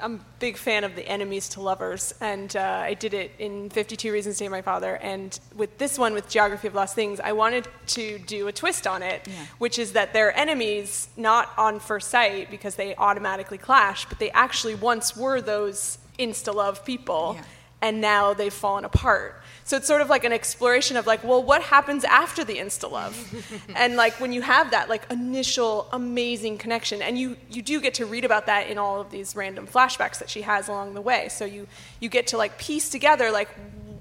[0.00, 3.30] I, am a big fan of the enemies to lovers, and uh, I did it
[3.38, 4.96] in 52 Reasons to Hate My Father.
[4.96, 8.88] And with this one, with Geography of Lost Things, I wanted to do a twist
[8.88, 9.34] on it, yeah.
[9.58, 14.32] which is that they're enemies not on first sight because they automatically clash, but they
[14.32, 17.44] actually once were those insta love people, yeah.
[17.82, 19.40] and now they've fallen apart.
[19.68, 22.90] So it's sort of like an exploration of like, well, what happens after the insta
[22.90, 23.14] love?
[23.76, 27.92] and like when you have that like initial amazing connection, and you you do get
[27.94, 31.02] to read about that in all of these random flashbacks that she has along the
[31.02, 31.28] way.
[31.28, 31.66] So you
[32.00, 33.50] you get to like piece together like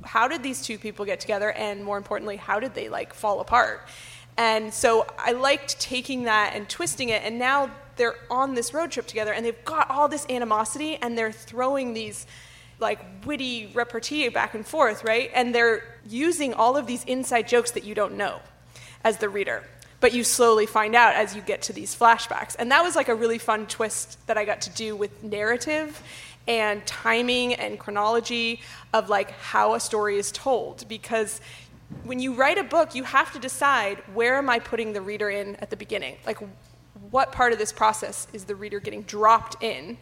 [0.05, 3.41] how did these two people get together, and more importantly, how did they like fall
[3.41, 3.85] apart?
[4.37, 8.91] And so I liked taking that and twisting it, and now they're on this road
[8.91, 12.25] trip together, and they've got all this animosity, and they're throwing these
[12.79, 15.31] like witty repartee back and forth, right?
[15.33, 18.39] And they're using all of these inside jokes that you don't know
[19.03, 19.63] as the reader.
[19.99, 22.55] But you slowly find out as you get to these flashbacks.
[22.57, 26.01] And that was like a really fun twist that I got to do with narrative
[26.47, 28.61] and timing and chronology
[28.93, 31.41] of like how a story is told because
[32.03, 35.29] when you write a book you have to decide where am i putting the reader
[35.29, 36.37] in at the beginning like
[37.11, 39.97] what part of this process is the reader getting dropped in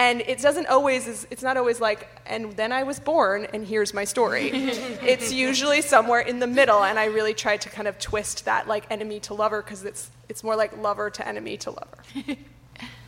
[0.00, 3.92] and it doesn't always, it's not always like, and then I was born, and here's
[3.92, 4.48] my story.
[4.54, 8.66] it's usually somewhere in the middle, and I really try to kind of twist that
[8.66, 11.98] like enemy to lover because it's, it's more like lover to enemy to lover.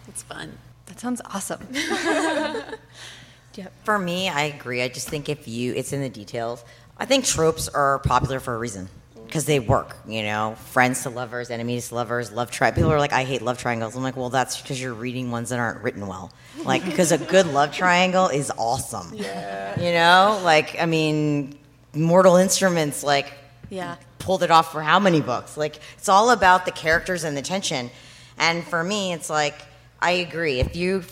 [0.07, 0.59] it's fun.
[0.85, 1.67] That sounds awesome.
[1.73, 3.69] yeah.
[3.85, 4.83] For me, I agree.
[4.83, 6.63] I just think if you, it's in the details.
[6.99, 8.91] I think tropes are popular for a reason
[9.33, 12.83] because they work, you know, friends to lovers, enemies to lovers, love triangle.
[12.83, 13.97] People are like, I hate love triangles.
[13.97, 16.31] I'm like, well, that's because you're reading ones that aren't written well.
[16.67, 19.11] Like, because a good love triangle is awesome.
[19.15, 19.81] Yeah.
[19.81, 21.59] You know, like, I mean,
[21.95, 23.33] Mortal Instruments, like,
[23.71, 25.57] yeah, pulled it off for how many books?
[25.57, 27.91] Like, it's all about the characters and the tension.
[28.37, 29.55] And for me, it's like,
[29.99, 30.61] I agree.
[30.61, 31.05] If you,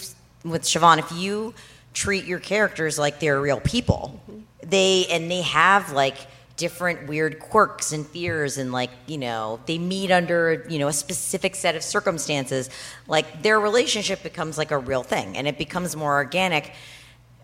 [0.45, 1.55] with Siobhan, if you
[1.95, 4.41] treat your characters like they're real people, mm-hmm.
[4.69, 6.19] they, and they have like,
[6.61, 10.93] different weird quirks and fears and like you know they meet under you know a
[10.93, 12.69] specific set of circumstances
[13.09, 16.75] like their relationship becomes like a real thing and it becomes more organic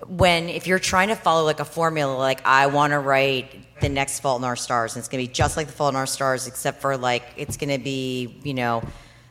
[0.06, 3.88] when if you're trying to follow like a formula like i want to write the
[3.88, 5.96] next fault in our stars and it's going to be just like the fault in
[5.96, 8.82] our stars except for like it's going to be you know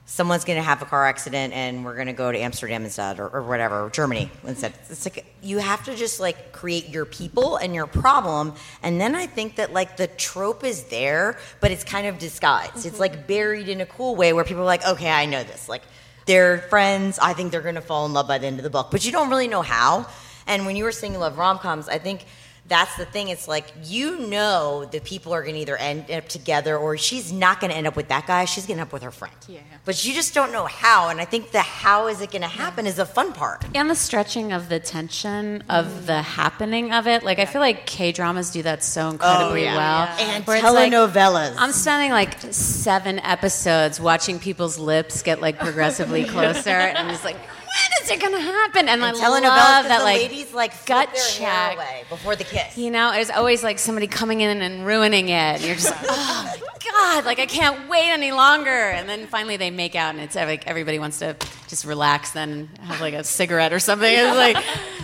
[0.06, 3.20] someone's going to have a car accident and we're going to go to Amsterdam instead
[3.20, 4.74] or, or whatever, or Germany instead.
[4.90, 8.54] It's like you have to just like create your people and your problem.
[8.84, 12.74] And then I think that like the trope is there, but it's kind of disguised.
[12.74, 12.88] Mm-hmm.
[12.88, 15.68] It's like buried in a cool way where people are like, okay, I know this.
[15.68, 15.82] Like
[16.28, 17.18] they're friends.
[17.20, 19.06] I think they're going to fall in love by the end of the book, but
[19.06, 20.08] you don't really know how.
[20.48, 22.26] And when you were saying love rom coms, I think
[22.68, 23.30] that's the thing.
[23.30, 27.32] It's like you know the people are going to either end up together or she's
[27.32, 28.46] not going to end up with that guy.
[28.46, 29.36] She's going to end up with her friend.
[29.48, 29.60] Yeah.
[29.86, 31.10] But you just don't know how.
[31.10, 33.64] And I think the how is it going to happen is the fun part.
[33.76, 36.06] And the stretching of the tension of mm.
[36.08, 37.24] the happening of it.
[37.24, 39.76] Like, I feel like K dramas do that so oh, incredibly yeah.
[39.78, 40.08] well.
[40.20, 41.56] And Where it's like, telenovelas.
[41.58, 46.70] I'm spending like seven episodes watching people's lips get like progressively closer.
[46.70, 47.38] and I'm just like,
[47.76, 48.88] when is it going to happen?
[48.90, 51.76] And, I And love telenovelas, 'cause that, like, ladies like gut gut their hair check.
[51.78, 52.78] away before the kiss.
[52.78, 55.34] You know, it's always like somebody coming in and ruining it.
[55.34, 58.70] And you're just like, oh my God, like I can't wait any longer.
[58.70, 61.36] And then finally they make out and it's like everybody wants to
[61.68, 64.12] just relax then have like a cigarette or something.
[64.12, 64.58] It's like,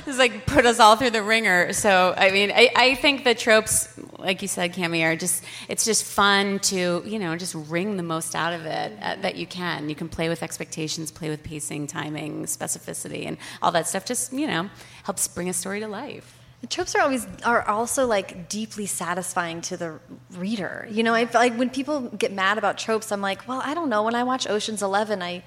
[0.06, 1.74] it's like put us all through the ringer.
[1.74, 5.84] So, I mean, I, I think the tropes, like you said, Kami, are just, it's
[5.84, 9.48] just fun to, you know, just wring the most out of it uh, that you
[9.48, 9.90] can.
[9.90, 14.34] You can play with expectations, play with pacing, timing, specificity, and all that stuff just,
[14.34, 14.70] you know,
[15.04, 16.38] helps bring a story to life.
[16.62, 20.00] The tropes are always are also like deeply satisfying to the
[20.34, 20.88] reader.
[20.92, 23.74] You know, I feel like when people get mad about tropes, I'm like, well, I
[23.74, 24.04] don't know.
[24.04, 25.44] When I watch Ocean's Eleven, I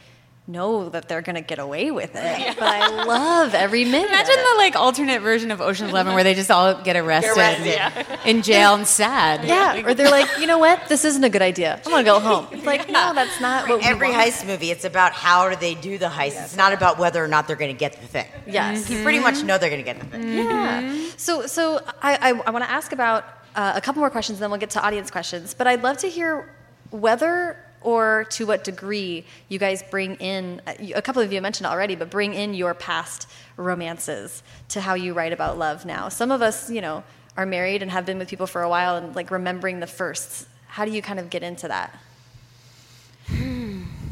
[0.47, 4.09] know that they're gonna get away with it, but I love every minute.
[4.11, 8.19] Imagine the like alternate version of Ocean's Eleven where they just all get arrested, arrested.
[8.27, 9.45] in jail and sad.
[9.47, 10.87] Yeah, or they're like, you know what?
[10.89, 11.81] This isn't a good idea.
[11.87, 12.47] I'm gonna go home.
[12.53, 14.21] It's like, no, that's not what we Every want.
[14.27, 16.43] heist movie, it's about how do they do the heist.
[16.45, 18.27] It's not about whether or not they're going to get the thing.
[18.47, 18.91] Yes.
[18.91, 20.29] You pretty much know they're going to get the thing.
[20.39, 21.09] Yeah.
[21.17, 23.25] So, so I, I, I want to ask about
[23.57, 25.55] uh, a couple more questions, and then we'll get to audience questions.
[25.55, 26.55] But I'd love to hear
[26.91, 30.61] whether or to what degree you guys bring in.
[30.67, 35.15] A couple of you mentioned already, but bring in your past romances to how you
[35.15, 36.09] write about love now.
[36.09, 37.05] Some of us, you know,
[37.37, 40.47] are married and have been with people for a while, and like remembering the firsts.
[40.67, 41.97] How do you kind of get into that?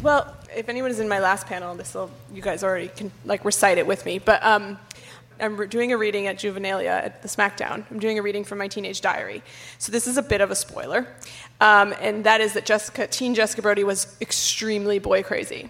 [0.02, 3.44] Well, if anyone is in my last panel, this will you guys already can like
[3.44, 4.18] recite it with me.
[4.18, 4.78] But um,
[5.40, 7.84] I'm doing a reading at Juvenilia at the SmackDown.
[7.90, 9.42] I'm doing a reading from my teenage diary.
[9.78, 11.06] So this is a bit of a spoiler,
[11.60, 15.68] um, and that is that Jessica, teen Jessica Brody, was extremely boy crazy,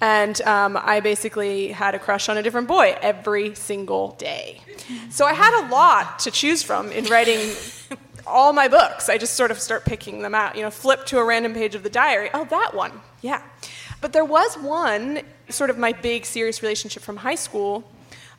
[0.00, 4.60] and um, I basically had a crush on a different boy every single day.
[5.10, 7.54] So I had a lot to choose from in writing
[8.26, 9.08] all my books.
[9.08, 10.54] I just sort of start picking them out.
[10.54, 12.30] You know, flip to a random page of the diary.
[12.32, 12.92] Oh, that one.
[13.22, 13.42] Yeah.
[14.00, 17.90] But there was one, sort of my big serious relationship from high school,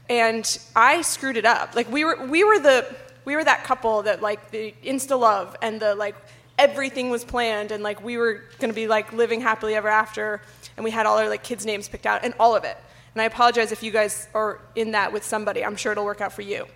[0.10, 1.76] and I screwed it up.
[1.76, 2.94] Like we were we were the
[3.26, 6.16] we were that couple that like the insta love and the like
[6.58, 10.42] everything was planned and like we were going to be like living happily ever after
[10.76, 12.78] and we had all our like kids names picked out and all of it.
[13.14, 15.64] And I apologize if you guys are in that with somebody.
[15.64, 16.66] I'm sure it'll work out for you.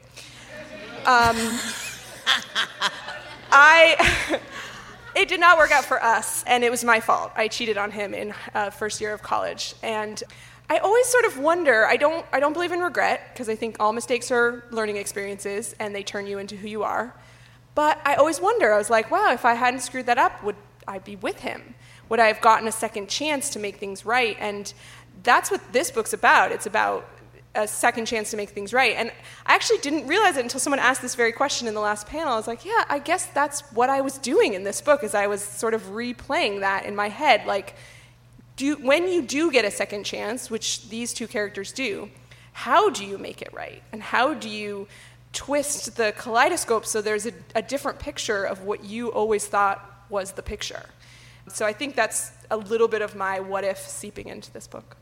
[3.56, 4.40] I
[5.16, 7.32] it did not work out for us, and it was my fault.
[7.36, 10.22] I cheated on him in uh, first year of college, and
[10.70, 11.86] I always sort of wonder.
[11.86, 15.76] I don't I don't believe in regret because I think all mistakes are learning experiences,
[15.80, 17.14] and they turn you into who you are.
[17.76, 18.72] But I always wonder.
[18.74, 20.56] I was like, wow, if I hadn't screwed that up, would
[20.88, 21.76] I be with him?
[22.10, 24.38] Would I have gotten a second chance to make things right?
[24.40, 24.72] And
[25.24, 26.52] that's what this book's about.
[26.52, 27.08] It's about
[27.56, 28.96] a second chance to make things right.
[28.96, 29.12] And
[29.46, 32.34] I actually didn't realize it until someone asked this very question in the last panel.
[32.34, 35.14] I was like, yeah, I guess that's what I was doing in this book is
[35.14, 37.76] I was sort of replaying that in my head like
[38.56, 42.10] do when you do get a second chance, which these two characters do,
[42.54, 43.82] how do you make it right?
[43.92, 44.88] And how do you
[45.34, 50.34] twist the kaleidoscope so there's a, a different picture of what you always thought was
[50.34, 50.86] the picture?
[51.48, 54.96] So I think that's a little bit of my what if seeping into this book.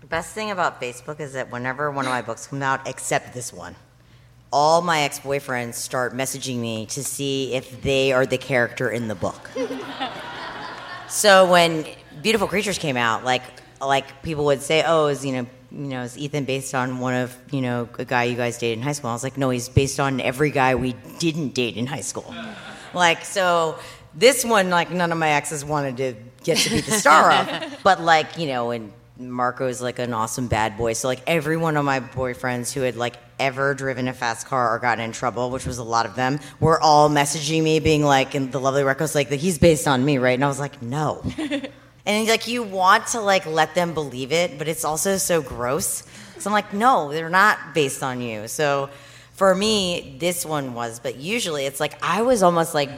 [0.00, 3.32] The best thing about Facebook is that whenever one of my books come out, except
[3.32, 3.76] this one,
[4.52, 9.08] all my ex boyfriends start messaging me to see if they are the character in
[9.08, 9.50] the book.
[11.08, 11.86] so when
[12.22, 13.42] Beautiful Creatures came out, like
[13.80, 17.14] like people would say, "Oh, is you know." You know, is Ethan based on one
[17.14, 19.08] of you know a guy you guys dated in high school?
[19.08, 22.34] I was like, no, he's based on every guy we didn't date in high school.
[22.94, 23.78] Like, so
[24.14, 27.78] this one, like, none of my exes wanted to get to be the star of,
[27.82, 30.92] but like, you know, and Marco's like an awesome bad boy.
[30.94, 34.74] So like every one of my boyfriends who had like ever driven a fast car
[34.74, 38.02] or gotten in trouble, which was a lot of them, were all messaging me being
[38.02, 40.34] like, and the Lovely Reckless like, that he's based on me, right?
[40.34, 41.22] And I was like, no.
[42.04, 46.02] and like you want to like let them believe it, but it's also so gross.
[46.38, 48.48] So I'm like, no, they're not based on you.
[48.48, 48.90] So
[49.32, 52.90] for me, this one was, but usually it's like I was almost like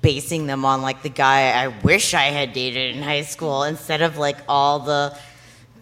[0.00, 4.02] basing them on like the guy I wish I had dated in high school instead
[4.02, 5.18] of like all the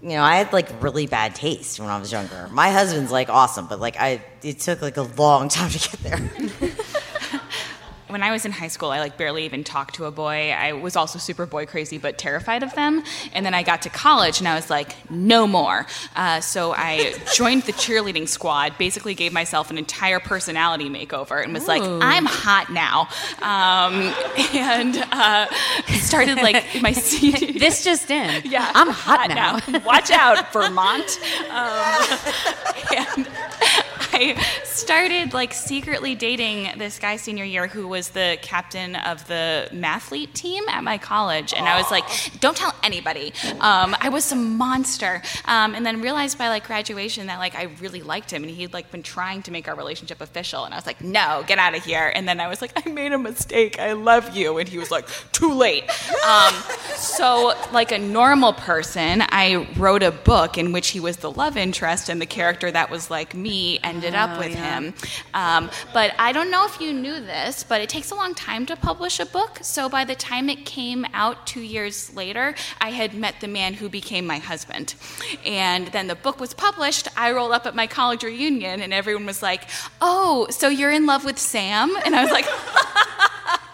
[0.03, 2.47] you know, I had like really bad taste when I was younger.
[2.53, 6.01] My husband's like awesome, but like I it took like a long time to get
[6.01, 6.71] there.
[8.15, 10.53] When I was in high school, I like barely even talked to a boy.
[10.53, 13.03] I was also super boy crazy, but terrified of them.
[13.33, 15.85] And then I got to college, and I was like, no more.
[16.15, 18.79] Uh, so I joined the cheerleading squad.
[18.79, 23.09] Basically, gave myself an entire personality makeover, and was like, I'm hot now.
[23.43, 24.15] Um,
[24.55, 25.49] and uh,
[25.95, 27.59] started like my senior.
[27.59, 28.43] This just in.
[28.45, 29.59] Yeah, I'm hot, now.
[29.85, 31.19] Watch out, Vermont.
[31.51, 32.19] Um,
[32.97, 33.29] and
[34.17, 39.69] I started like secretly dating this guy senior year who was the captain of the
[39.73, 42.05] mathlete team at my college, and I was like,
[42.39, 47.27] "Don't tell anybody." Um, I was some monster, um, and then realized by like graduation
[47.27, 50.21] that like I really liked him, and he'd like been trying to make our relationship
[50.21, 52.71] official, and I was like, "No, get out of here!" And then I was like,
[52.87, 53.81] "I made a mistake.
[53.81, 55.91] I love you," and he was like, "Too late."
[56.25, 56.55] Um,
[56.95, 61.57] so, like a normal person, I wrote a book in which he was the love
[61.57, 64.95] interest, and the character that was like me ended up with him.
[65.33, 68.67] Um, but I don't know if you knew this, but it takes a long time
[68.67, 69.59] to publish a book.
[69.63, 73.75] So by the time it came out two years later, I had met the man
[73.75, 74.95] who became my husband.
[75.45, 77.09] And then the book was published.
[77.17, 79.69] I rolled up at my college reunion, and everyone was like,
[80.01, 82.47] "Oh, so you're in love with Sam?" And I was like.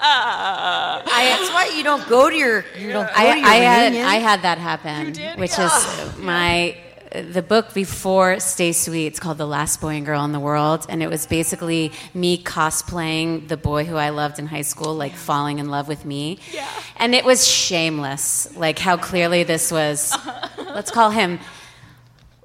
[0.02, 3.54] I, that's why you don't go to your you don't go I, to your I
[3.56, 4.06] had reunion.
[4.06, 6.74] I had that happen, which is my
[7.12, 9.06] the book before Stay Sweet.
[9.06, 12.42] It's called The Last Boy and Girl in the World, and it was basically me
[12.42, 16.38] cosplaying the boy who I loved in high school, like falling in love with me.
[16.52, 16.68] Yeah.
[16.96, 20.16] And it was shameless, like how clearly this was.
[20.58, 21.40] let's call him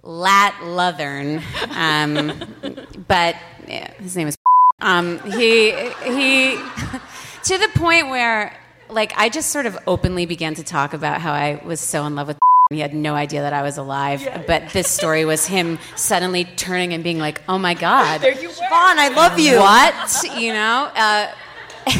[0.01, 1.43] Lat Luthern,
[1.75, 3.35] um, but
[3.67, 4.37] yeah, his name is.
[4.81, 5.71] Um, he
[6.03, 8.53] he to the point where
[8.89, 12.15] like I just sort of openly began to talk about how I was so in
[12.15, 12.37] love with
[12.71, 14.27] he had no idea that I was alive.
[14.47, 19.09] But this story was him suddenly turning and being like, "Oh my god, Vaughn, I
[19.15, 19.59] love you.
[19.59, 20.89] what?" You know.
[20.95, 21.27] Uh,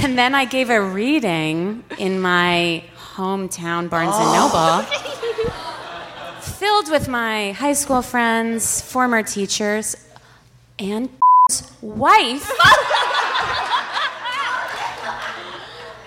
[0.03, 4.81] and then I gave a reading in my hometown Barnes and Noble,
[6.41, 9.95] filled with my high school friends, former teachers,
[10.79, 11.09] and
[11.81, 12.49] wife.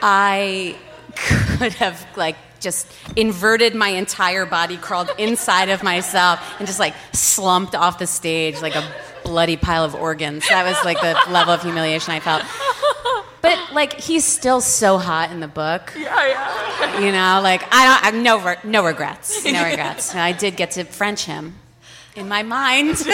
[0.03, 0.77] I
[1.15, 6.95] could have like just inverted my entire body, crawled inside of myself, and just like
[7.13, 8.85] slumped off the stage like a
[9.25, 10.49] bloody pile of organs.
[10.49, 12.45] That was like the level of humiliation I felt.
[13.41, 15.93] But like he's still so hot in the book.
[15.97, 16.99] Yeah, yeah.
[16.99, 20.15] You know, like I don't, I no, re- no regrets, no regrets.
[20.15, 21.55] I did get to French him
[22.17, 22.97] in my mind.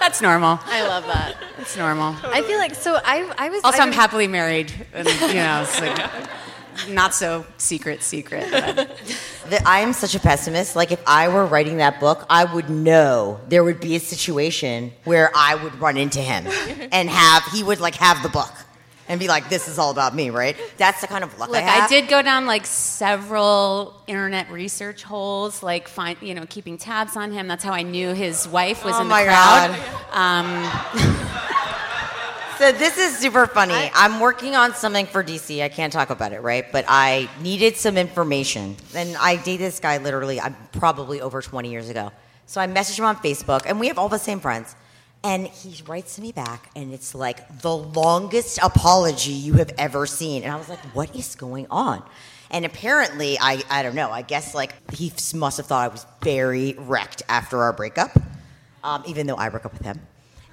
[0.00, 0.58] That's normal.
[0.64, 1.36] I love that.
[1.58, 2.16] It's normal.
[2.24, 2.98] I feel like so.
[3.04, 5.96] I I was Also, I I'm happily married, and you know, it's like
[6.90, 8.46] not so secret, secret.
[8.50, 8.76] but-
[9.50, 10.74] that I am such a pessimist.
[10.76, 14.92] Like if I were writing that book, I would know there would be a situation
[15.04, 16.46] where I would run into him
[16.92, 18.52] and have he would like have the book
[19.08, 20.56] and be like, "This is all about me," right?
[20.78, 21.84] That's the kind of luck Look, I have.
[21.84, 27.16] I did go down like several internet research holes, like find you know keeping tabs
[27.16, 27.46] on him.
[27.46, 29.76] That's how I knew his wife was Oh in the my crowd.
[30.12, 30.92] God.
[30.92, 31.32] Um,
[32.58, 33.74] So this is super funny.
[33.74, 35.62] I, am working on something for DC.
[35.62, 36.64] I can't talk about it, right?
[36.72, 40.40] But I needed some information, and I dated this guy literally.
[40.40, 42.12] I'm probably over 20 years ago.
[42.46, 44.74] So I messaged him on Facebook, and we have all the same friends.
[45.22, 50.06] And he writes to me back, and it's like the longest apology you have ever
[50.06, 50.42] seen.
[50.42, 52.02] And I was like, "What is going on?"
[52.50, 54.10] And apparently, I I don't know.
[54.10, 58.16] I guess like he must have thought I was very wrecked after our breakup,
[58.82, 60.00] um, even though I broke up with him.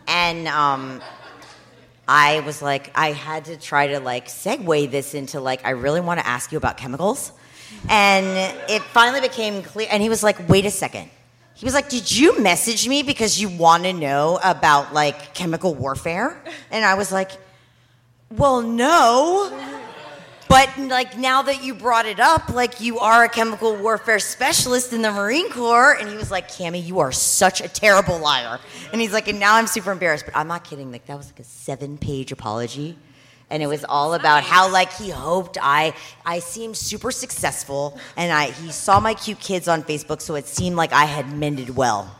[0.06, 1.02] And um,
[2.08, 6.02] I was like, I had to try to like segue this into like, I really
[6.02, 7.32] want to ask you about chemicals.
[7.90, 8.26] And
[8.70, 9.88] it finally became clear.
[9.92, 11.10] And he was like, wait a second.
[11.56, 15.76] He was like, did you message me because you want to know about like chemical
[15.76, 16.42] warfare?
[16.72, 17.32] And I was like,
[18.30, 19.50] well, no.
[20.54, 24.94] But like now that you brought it up, like you are a chemical warfare specialist
[24.94, 28.60] in the Marine Corps, and he was like, "Kami, you are such a terrible liar."
[28.92, 30.92] And he's like, "And now I'm super embarrassed." But I'm not kidding.
[30.92, 33.00] Like that was like a seven-page apology,
[33.50, 38.32] and it was all about how like he hoped I I seemed super successful, and
[38.32, 41.76] I he saw my cute kids on Facebook, so it seemed like I had mended
[41.76, 42.12] well.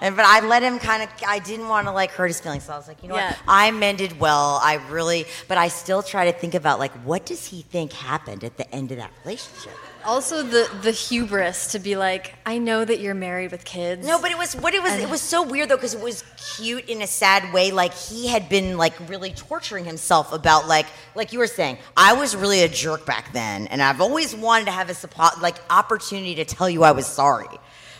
[0.00, 1.08] And but I let him kind of.
[1.26, 3.30] I didn't want to like hurt his feelings, so I was like, you know Yeah.
[3.30, 3.38] what?
[3.48, 4.60] I mended well.
[4.62, 8.44] I really, but I still try to think about like, what does he think happened
[8.44, 9.72] at the end of that relationship?
[10.06, 14.06] also the the hubris to be like, I know that you're married with kids.
[14.06, 14.92] No, but it was what it was.
[14.94, 16.24] It was so weird though because it was
[16.56, 17.72] cute in a sad way.
[17.72, 21.78] Like he had been like really torturing himself about like like you were saying.
[21.96, 25.56] I was really a jerk back then, and I've always wanted to have a like
[25.70, 27.48] opportunity to tell you I was sorry.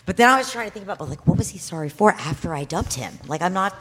[0.06, 2.12] But then I was trying to think about, but like, what was he sorry for
[2.12, 3.18] after I dumped him?
[3.26, 3.76] Like, I'm not.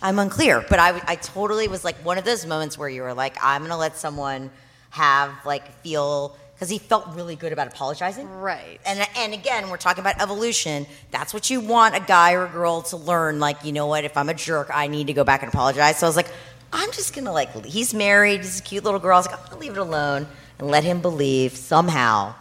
[0.00, 3.14] I'm unclear, but I, I totally was like one of those moments where you were
[3.14, 4.50] like, I'm gonna let someone
[4.90, 8.30] have like feel because he felt really good about apologizing.
[8.30, 8.80] Right.
[8.86, 10.86] And and again, we're talking about evolution.
[11.10, 13.40] That's what you want a guy or a girl to learn.
[13.40, 14.04] Like, you know what?
[14.04, 15.98] If I'm a jerk, I need to go back and apologize.
[15.98, 16.30] So I was like,
[16.72, 17.66] I'm just gonna like.
[17.66, 18.42] He's married.
[18.42, 19.16] He's a cute little girl.
[19.16, 20.28] I was like, I'm gonna leave it alone
[20.60, 22.36] and let him believe somehow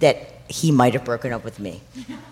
[0.00, 1.80] that he might have broken up with me,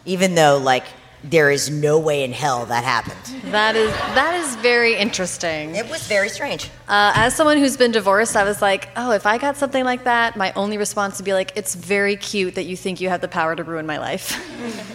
[0.05, 0.85] even though like
[1.25, 3.43] there is no way in hell that happened.
[3.53, 5.77] That is that is very interesting.
[5.77, 6.67] It was very strange.
[6.89, 10.05] Uh, as someone who's been divorced, I was like, oh, if I got something like
[10.05, 13.21] that, my only response would be like, it's very cute that you think you have
[13.21, 14.39] the power to ruin my life.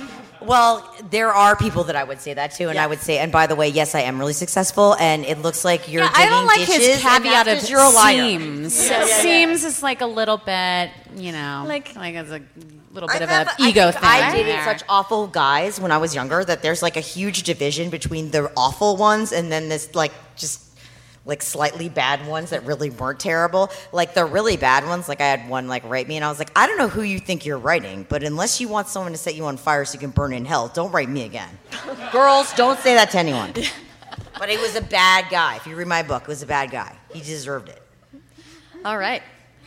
[0.47, 3.31] Well, there are people that I would say that to, and I would say, and
[3.31, 6.25] by the way, yes, I am really successful, and it looks like you're Yeah, digging
[6.27, 8.17] I don't like dishes, his and caveat that's of 'cause you're a liar.
[8.39, 8.73] seems.
[9.21, 12.41] Seems is like a little bit, you know, Like- like like it's a
[12.93, 14.03] little bit I of have- an ego I thing.
[14.03, 14.63] I dated there.
[14.63, 18.49] such awful guys when I was younger that there's like a huge division between the
[18.55, 20.61] awful ones and then this like just
[21.27, 23.69] like slightly bad ones that really weren't terrible.
[23.91, 26.39] Like the really bad ones, like I had one like write me and I was
[26.39, 29.17] like, I don't know who you think you're writing, but unless you want someone to
[29.17, 31.49] set you on fire so you can burn in hell, don't write me again.
[32.11, 33.53] Girls, don't say that to anyone.
[34.39, 35.57] But it was a bad guy.
[35.57, 36.95] If you read my book, it was a bad guy.
[37.13, 37.81] He deserved it.
[38.85, 39.21] All right.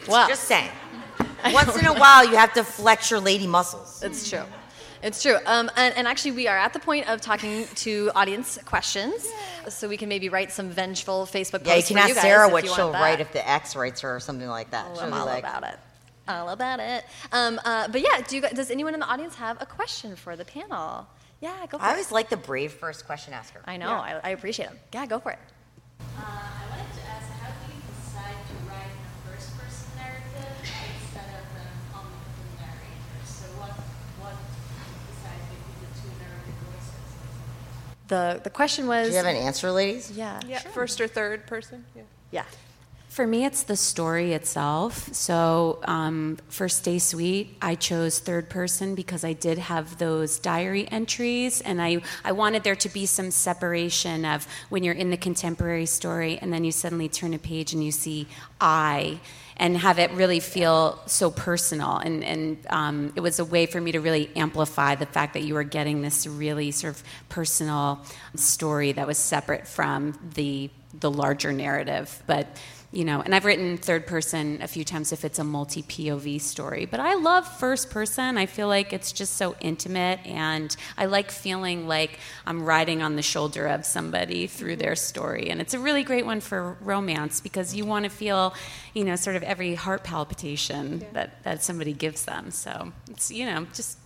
[0.08, 0.70] Well, Just saying.
[1.52, 4.02] Once in a while, you have to flex your lady muscles.
[4.02, 4.44] It's true.
[5.02, 5.36] It's true.
[5.46, 9.26] Um, and, and actually, we are at the point of talking to audience questions,
[9.68, 11.68] so we can maybe write some vengeful Facebook posts.
[11.68, 13.02] Yeah, you can for ask guys Sarah what you she'll want that.
[13.02, 14.86] write if the ex writes her or something like that.
[14.94, 15.78] She'll I'm be all like, about it.
[16.28, 17.04] All about it.
[17.32, 20.36] Um, uh, but yeah, do you, does anyone in the audience have a question for
[20.36, 21.06] the panel?
[21.40, 21.88] Yeah, go for I it.
[21.88, 23.60] I always like the brave first question asker.
[23.66, 23.88] I know.
[23.88, 24.78] I, I appreciate them.
[24.92, 25.38] Yeah, go for it.
[26.18, 26.22] Uh,
[38.10, 39.06] The the question was.
[39.06, 40.10] Do you have an answer, ladies?
[40.10, 40.40] Yeah.
[40.46, 41.84] Yeah, first or third person.
[41.94, 42.02] Yeah.
[42.32, 42.44] Yeah.
[43.08, 45.12] For me, it's the story itself.
[45.12, 50.86] So um, for Stay Sweet, I chose third person because I did have those diary
[50.90, 55.16] entries, and I, I wanted there to be some separation of when you're in the
[55.16, 58.28] contemporary story and then you suddenly turn a page and you see
[58.60, 59.18] I,
[59.60, 61.98] and have it really feel so personal.
[61.98, 65.42] And, and um, it was a way for me to really amplify the fact that
[65.42, 68.00] you were getting this really sort of personal
[68.34, 72.20] story that was separate from the the larger narrative.
[72.26, 72.48] But
[72.92, 76.40] you know, and I've written third person a few times if it's a multi POV
[76.40, 78.36] story, but I love first person.
[78.36, 83.14] I feel like it's just so intimate, and I like feeling like I'm riding on
[83.14, 85.50] the shoulder of somebody through their story.
[85.50, 88.54] And it's a really great one for romance because you want to feel,
[88.92, 92.50] you know, sort of every heart palpitation that, that somebody gives them.
[92.50, 93.98] So it's, you know, just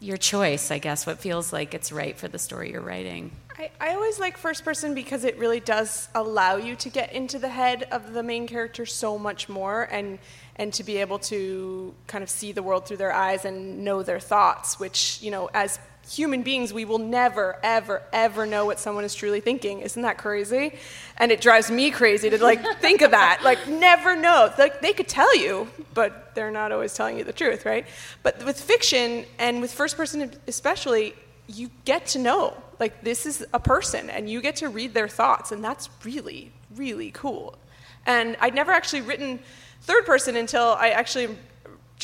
[0.00, 3.30] your choice, I guess, what feels like it's right for the story you're writing.
[3.62, 7.38] I, I always like first person because it really does allow you to get into
[7.38, 10.18] the head of the main character so much more and
[10.56, 14.02] and to be able to kind of see the world through their eyes and know
[14.02, 15.78] their thoughts, which, you know, as
[16.10, 19.80] human beings, we will never, ever, ever know what someone is truly thinking.
[19.80, 20.74] Isn't that crazy?
[21.16, 23.40] And it drives me crazy to like think of that.
[23.42, 24.52] Like never know.
[24.58, 27.86] Like they could tell you, but they're not always telling you the truth, right?
[28.22, 31.14] But with fiction and with first person especially,
[31.46, 35.06] you get to know like this is a person and you get to read their
[35.06, 37.56] thoughts and that's really really cool.
[38.04, 39.38] And i'd never actually written
[39.82, 41.28] third person until i actually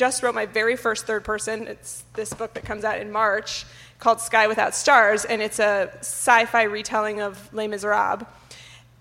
[0.03, 1.67] just wrote my very first third person.
[1.67, 3.65] It's this book that comes out in march
[3.99, 8.25] called sky without stars and it's a sci-fi retelling of les miserables.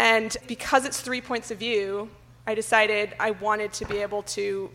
[0.00, 2.10] And because it's three points of view
[2.50, 4.70] i decided i wanted to be able to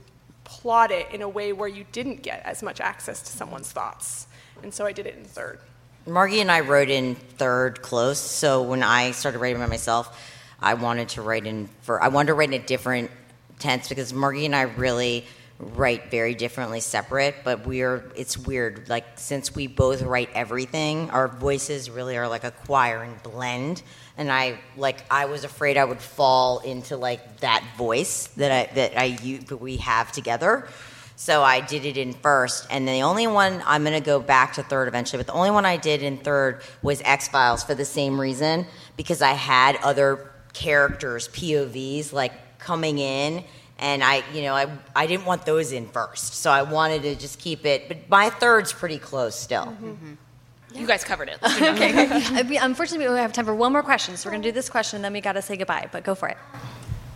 [0.45, 4.27] plot it in a way where you didn't get as much access to someone's thoughts.
[4.63, 5.59] And so i did it in third
[6.05, 10.19] Margie and I wrote in third close, so when I started writing by myself,
[10.59, 13.09] I wanted to write in for I wanted to write in a different
[13.59, 15.25] tense because Margie and I really
[15.59, 18.89] write very differently separate, but we're it's weird.
[18.89, 23.81] Like since we both write everything, our voices really are like a choir and blend.
[24.17, 28.73] And I like I was afraid I would fall into like that voice that I
[28.73, 30.67] that I you that we have together.
[31.15, 34.53] So I did it in first, and the only one I'm going to go back
[34.53, 35.19] to third eventually.
[35.19, 38.65] But the only one I did in third was X Files for the same reason
[38.97, 43.43] because I had other characters, POVs, like coming in,
[43.79, 47.15] and I, you know, I I didn't want those in first, so I wanted to
[47.15, 47.87] just keep it.
[47.87, 49.75] But my third's pretty close still.
[50.73, 51.37] You guys covered it.
[51.43, 51.93] okay.
[52.39, 54.69] Uh, we- Unfortunately, we have time for one more question, so we're gonna do this
[54.69, 55.87] question, and then we gotta say goodbye.
[55.91, 56.37] But go for it.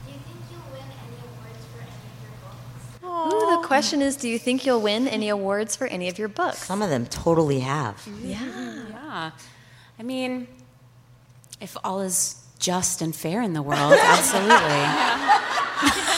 [0.06, 3.34] Do you think you'll win any awards for any of your books?
[3.34, 6.28] Ooh, the question is, do you think you'll win any awards for any of your
[6.30, 6.60] books?
[6.64, 8.08] Some of them totally have.
[8.22, 8.40] Yeah.
[8.90, 9.32] Yeah.
[10.00, 10.48] I mean,
[11.62, 14.54] If all is just and fair in the world, absolutely.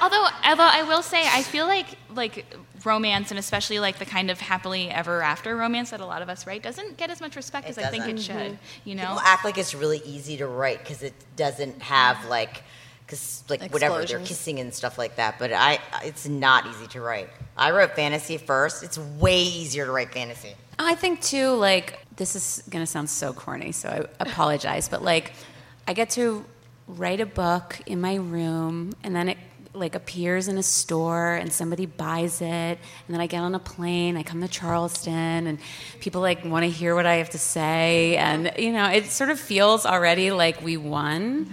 [0.00, 2.46] Although, although I will say, I feel like like
[2.84, 6.28] romance and especially like the kind of happily ever after romance that a lot of
[6.28, 8.36] us write doesn't get as much respect It as I think it doesn't.
[8.50, 8.58] should.
[8.84, 12.62] You know, People act like it's really easy to write because it doesn't have like,
[13.08, 15.38] because like whatever they're kissing and stuff like that.
[15.38, 17.30] But I, it's not easy to write.
[17.56, 18.82] I wrote fantasy first.
[18.82, 20.54] It's way easier to write fantasy.
[20.78, 25.32] I think too, like this is gonna sound so corny, so I apologize, but like
[25.86, 26.44] I get to
[26.86, 29.38] write a book in my room, and then it
[29.74, 33.58] like appears in a store, and somebody buys it, and then I get on a
[33.58, 35.58] plane, I come to Charleston, and
[36.00, 39.30] people like want to hear what I have to say, and you know, it sort
[39.30, 41.48] of feels already like we won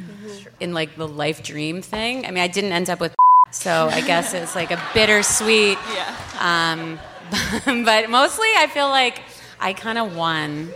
[0.59, 2.25] in like the life dream thing.
[2.25, 3.15] I mean, I didn't end up with,
[3.51, 5.77] so I guess it's like a bittersweet.
[5.93, 6.15] Yeah.
[6.39, 6.99] Um,
[7.85, 9.21] but mostly, I feel like
[9.59, 10.69] I kind of won.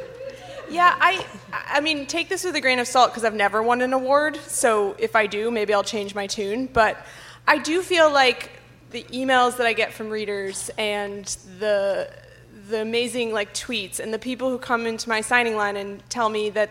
[0.69, 3.81] Yeah, I I mean, take this with a grain of salt because I've never won
[3.81, 4.37] an award.
[4.47, 6.67] So if I do, maybe I'll change my tune.
[6.67, 6.97] But
[7.49, 8.51] I do feel like
[8.91, 11.25] the emails that I get from readers and
[11.57, 12.07] the
[12.69, 16.29] the amazing like tweets and the people who come into my signing line and tell
[16.29, 16.69] me that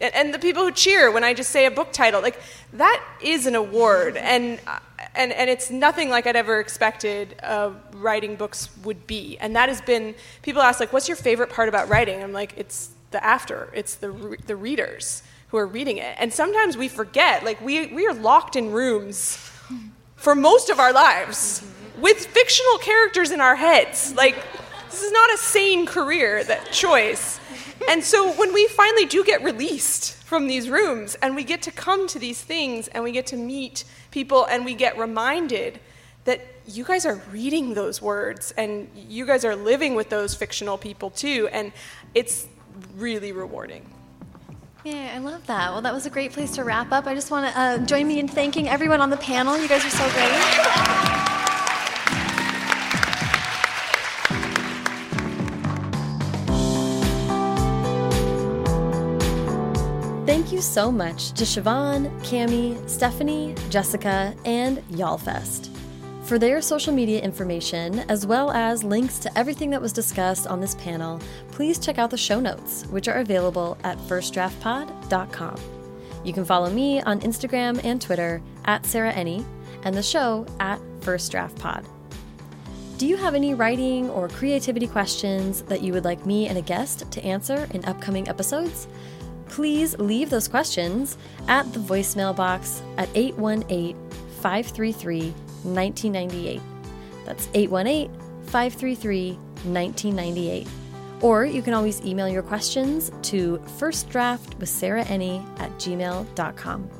[0.00, 2.38] and, the people who cheer when I just say a book title like
[2.74, 4.18] that is an award.
[4.18, 4.60] And
[5.14, 9.38] and and it's nothing like I'd ever expected uh, writing books would be.
[9.38, 12.22] And that has been people ask like what's your favorite part about writing?
[12.22, 13.70] I'm like it's the after.
[13.72, 16.14] It's the re- the readers who are reading it.
[16.18, 19.38] And sometimes we forget like we we are locked in rooms
[20.18, 21.62] for most of our lives
[21.98, 24.14] with fictional characters in our heads.
[24.14, 24.36] Like,
[24.90, 27.40] this is not a sane career, that choice.
[27.88, 31.70] And so when we finally do get released from these rooms and we get to
[31.70, 35.80] come to these things and we get to meet people and we get reminded
[36.24, 40.76] that you guys are reading those words and you guys are living with those fictional
[40.76, 41.72] people too, and
[42.14, 42.46] it's
[42.96, 43.88] really rewarding.
[44.84, 45.72] Yeah, I love that.
[45.72, 47.06] Well, that was a great place to wrap up.
[47.06, 49.58] I just want to uh, join me in thanking everyone on the panel.
[49.58, 51.28] You guys are so great.
[60.26, 65.67] Thank you so much to Siobhan, Kami, Stephanie, Jessica, and YALLFest.
[66.28, 70.60] For their social media information, as well as links to everything that was discussed on
[70.60, 71.22] this panel,
[71.52, 75.56] please check out the show notes, which are available at firstdraftpod.com.
[76.24, 79.42] You can follow me on Instagram and Twitter at Sarah Enni,
[79.84, 81.86] and the show at First Draft Pod.
[82.98, 86.62] Do you have any writing or creativity questions that you would like me and a
[86.62, 88.86] guest to answer in upcoming episodes?
[89.48, 91.16] Please leave those questions
[91.46, 93.96] at the voicemail box at 818
[94.42, 95.32] 533
[95.64, 96.60] 1998.
[97.24, 98.10] That's 818
[98.44, 100.66] 533 1998.
[101.20, 106.90] Or you can always email your questions to firstdraftwithsarahenni at gmail.com.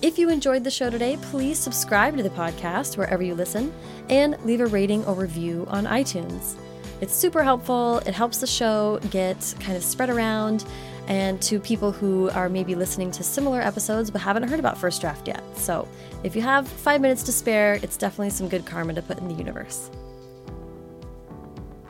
[0.00, 3.74] If you enjoyed the show today, please subscribe to the podcast wherever you listen
[4.08, 6.54] and leave a rating or review on iTunes.
[7.00, 7.98] It's super helpful.
[8.06, 10.64] It helps the show get kind of spread around
[11.08, 15.00] and to people who are maybe listening to similar episodes but haven't heard about First
[15.00, 15.42] Draft yet.
[15.56, 15.88] So
[16.22, 19.26] if you have five minutes to spare, it's definitely some good karma to put in
[19.26, 19.90] the universe.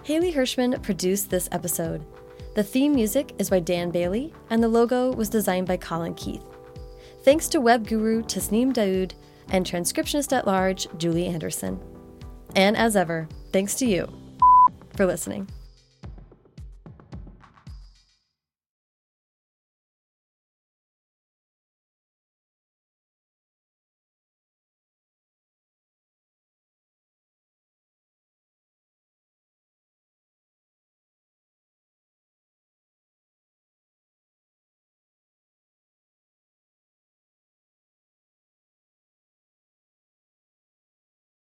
[0.04, 2.02] Haley Hirschman produced this episode.
[2.54, 6.42] The theme music is by Dan Bailey, and the logo was designed by Colin Keith.
[7.24, 9.12] Thanks to web guru Tasneem Daoud
[9.50, 11.78] and transcriptionist at large Julie Anderson.
[12.56, 14.08] And as ever, thanks to you
[14.96, 15.48] for listening.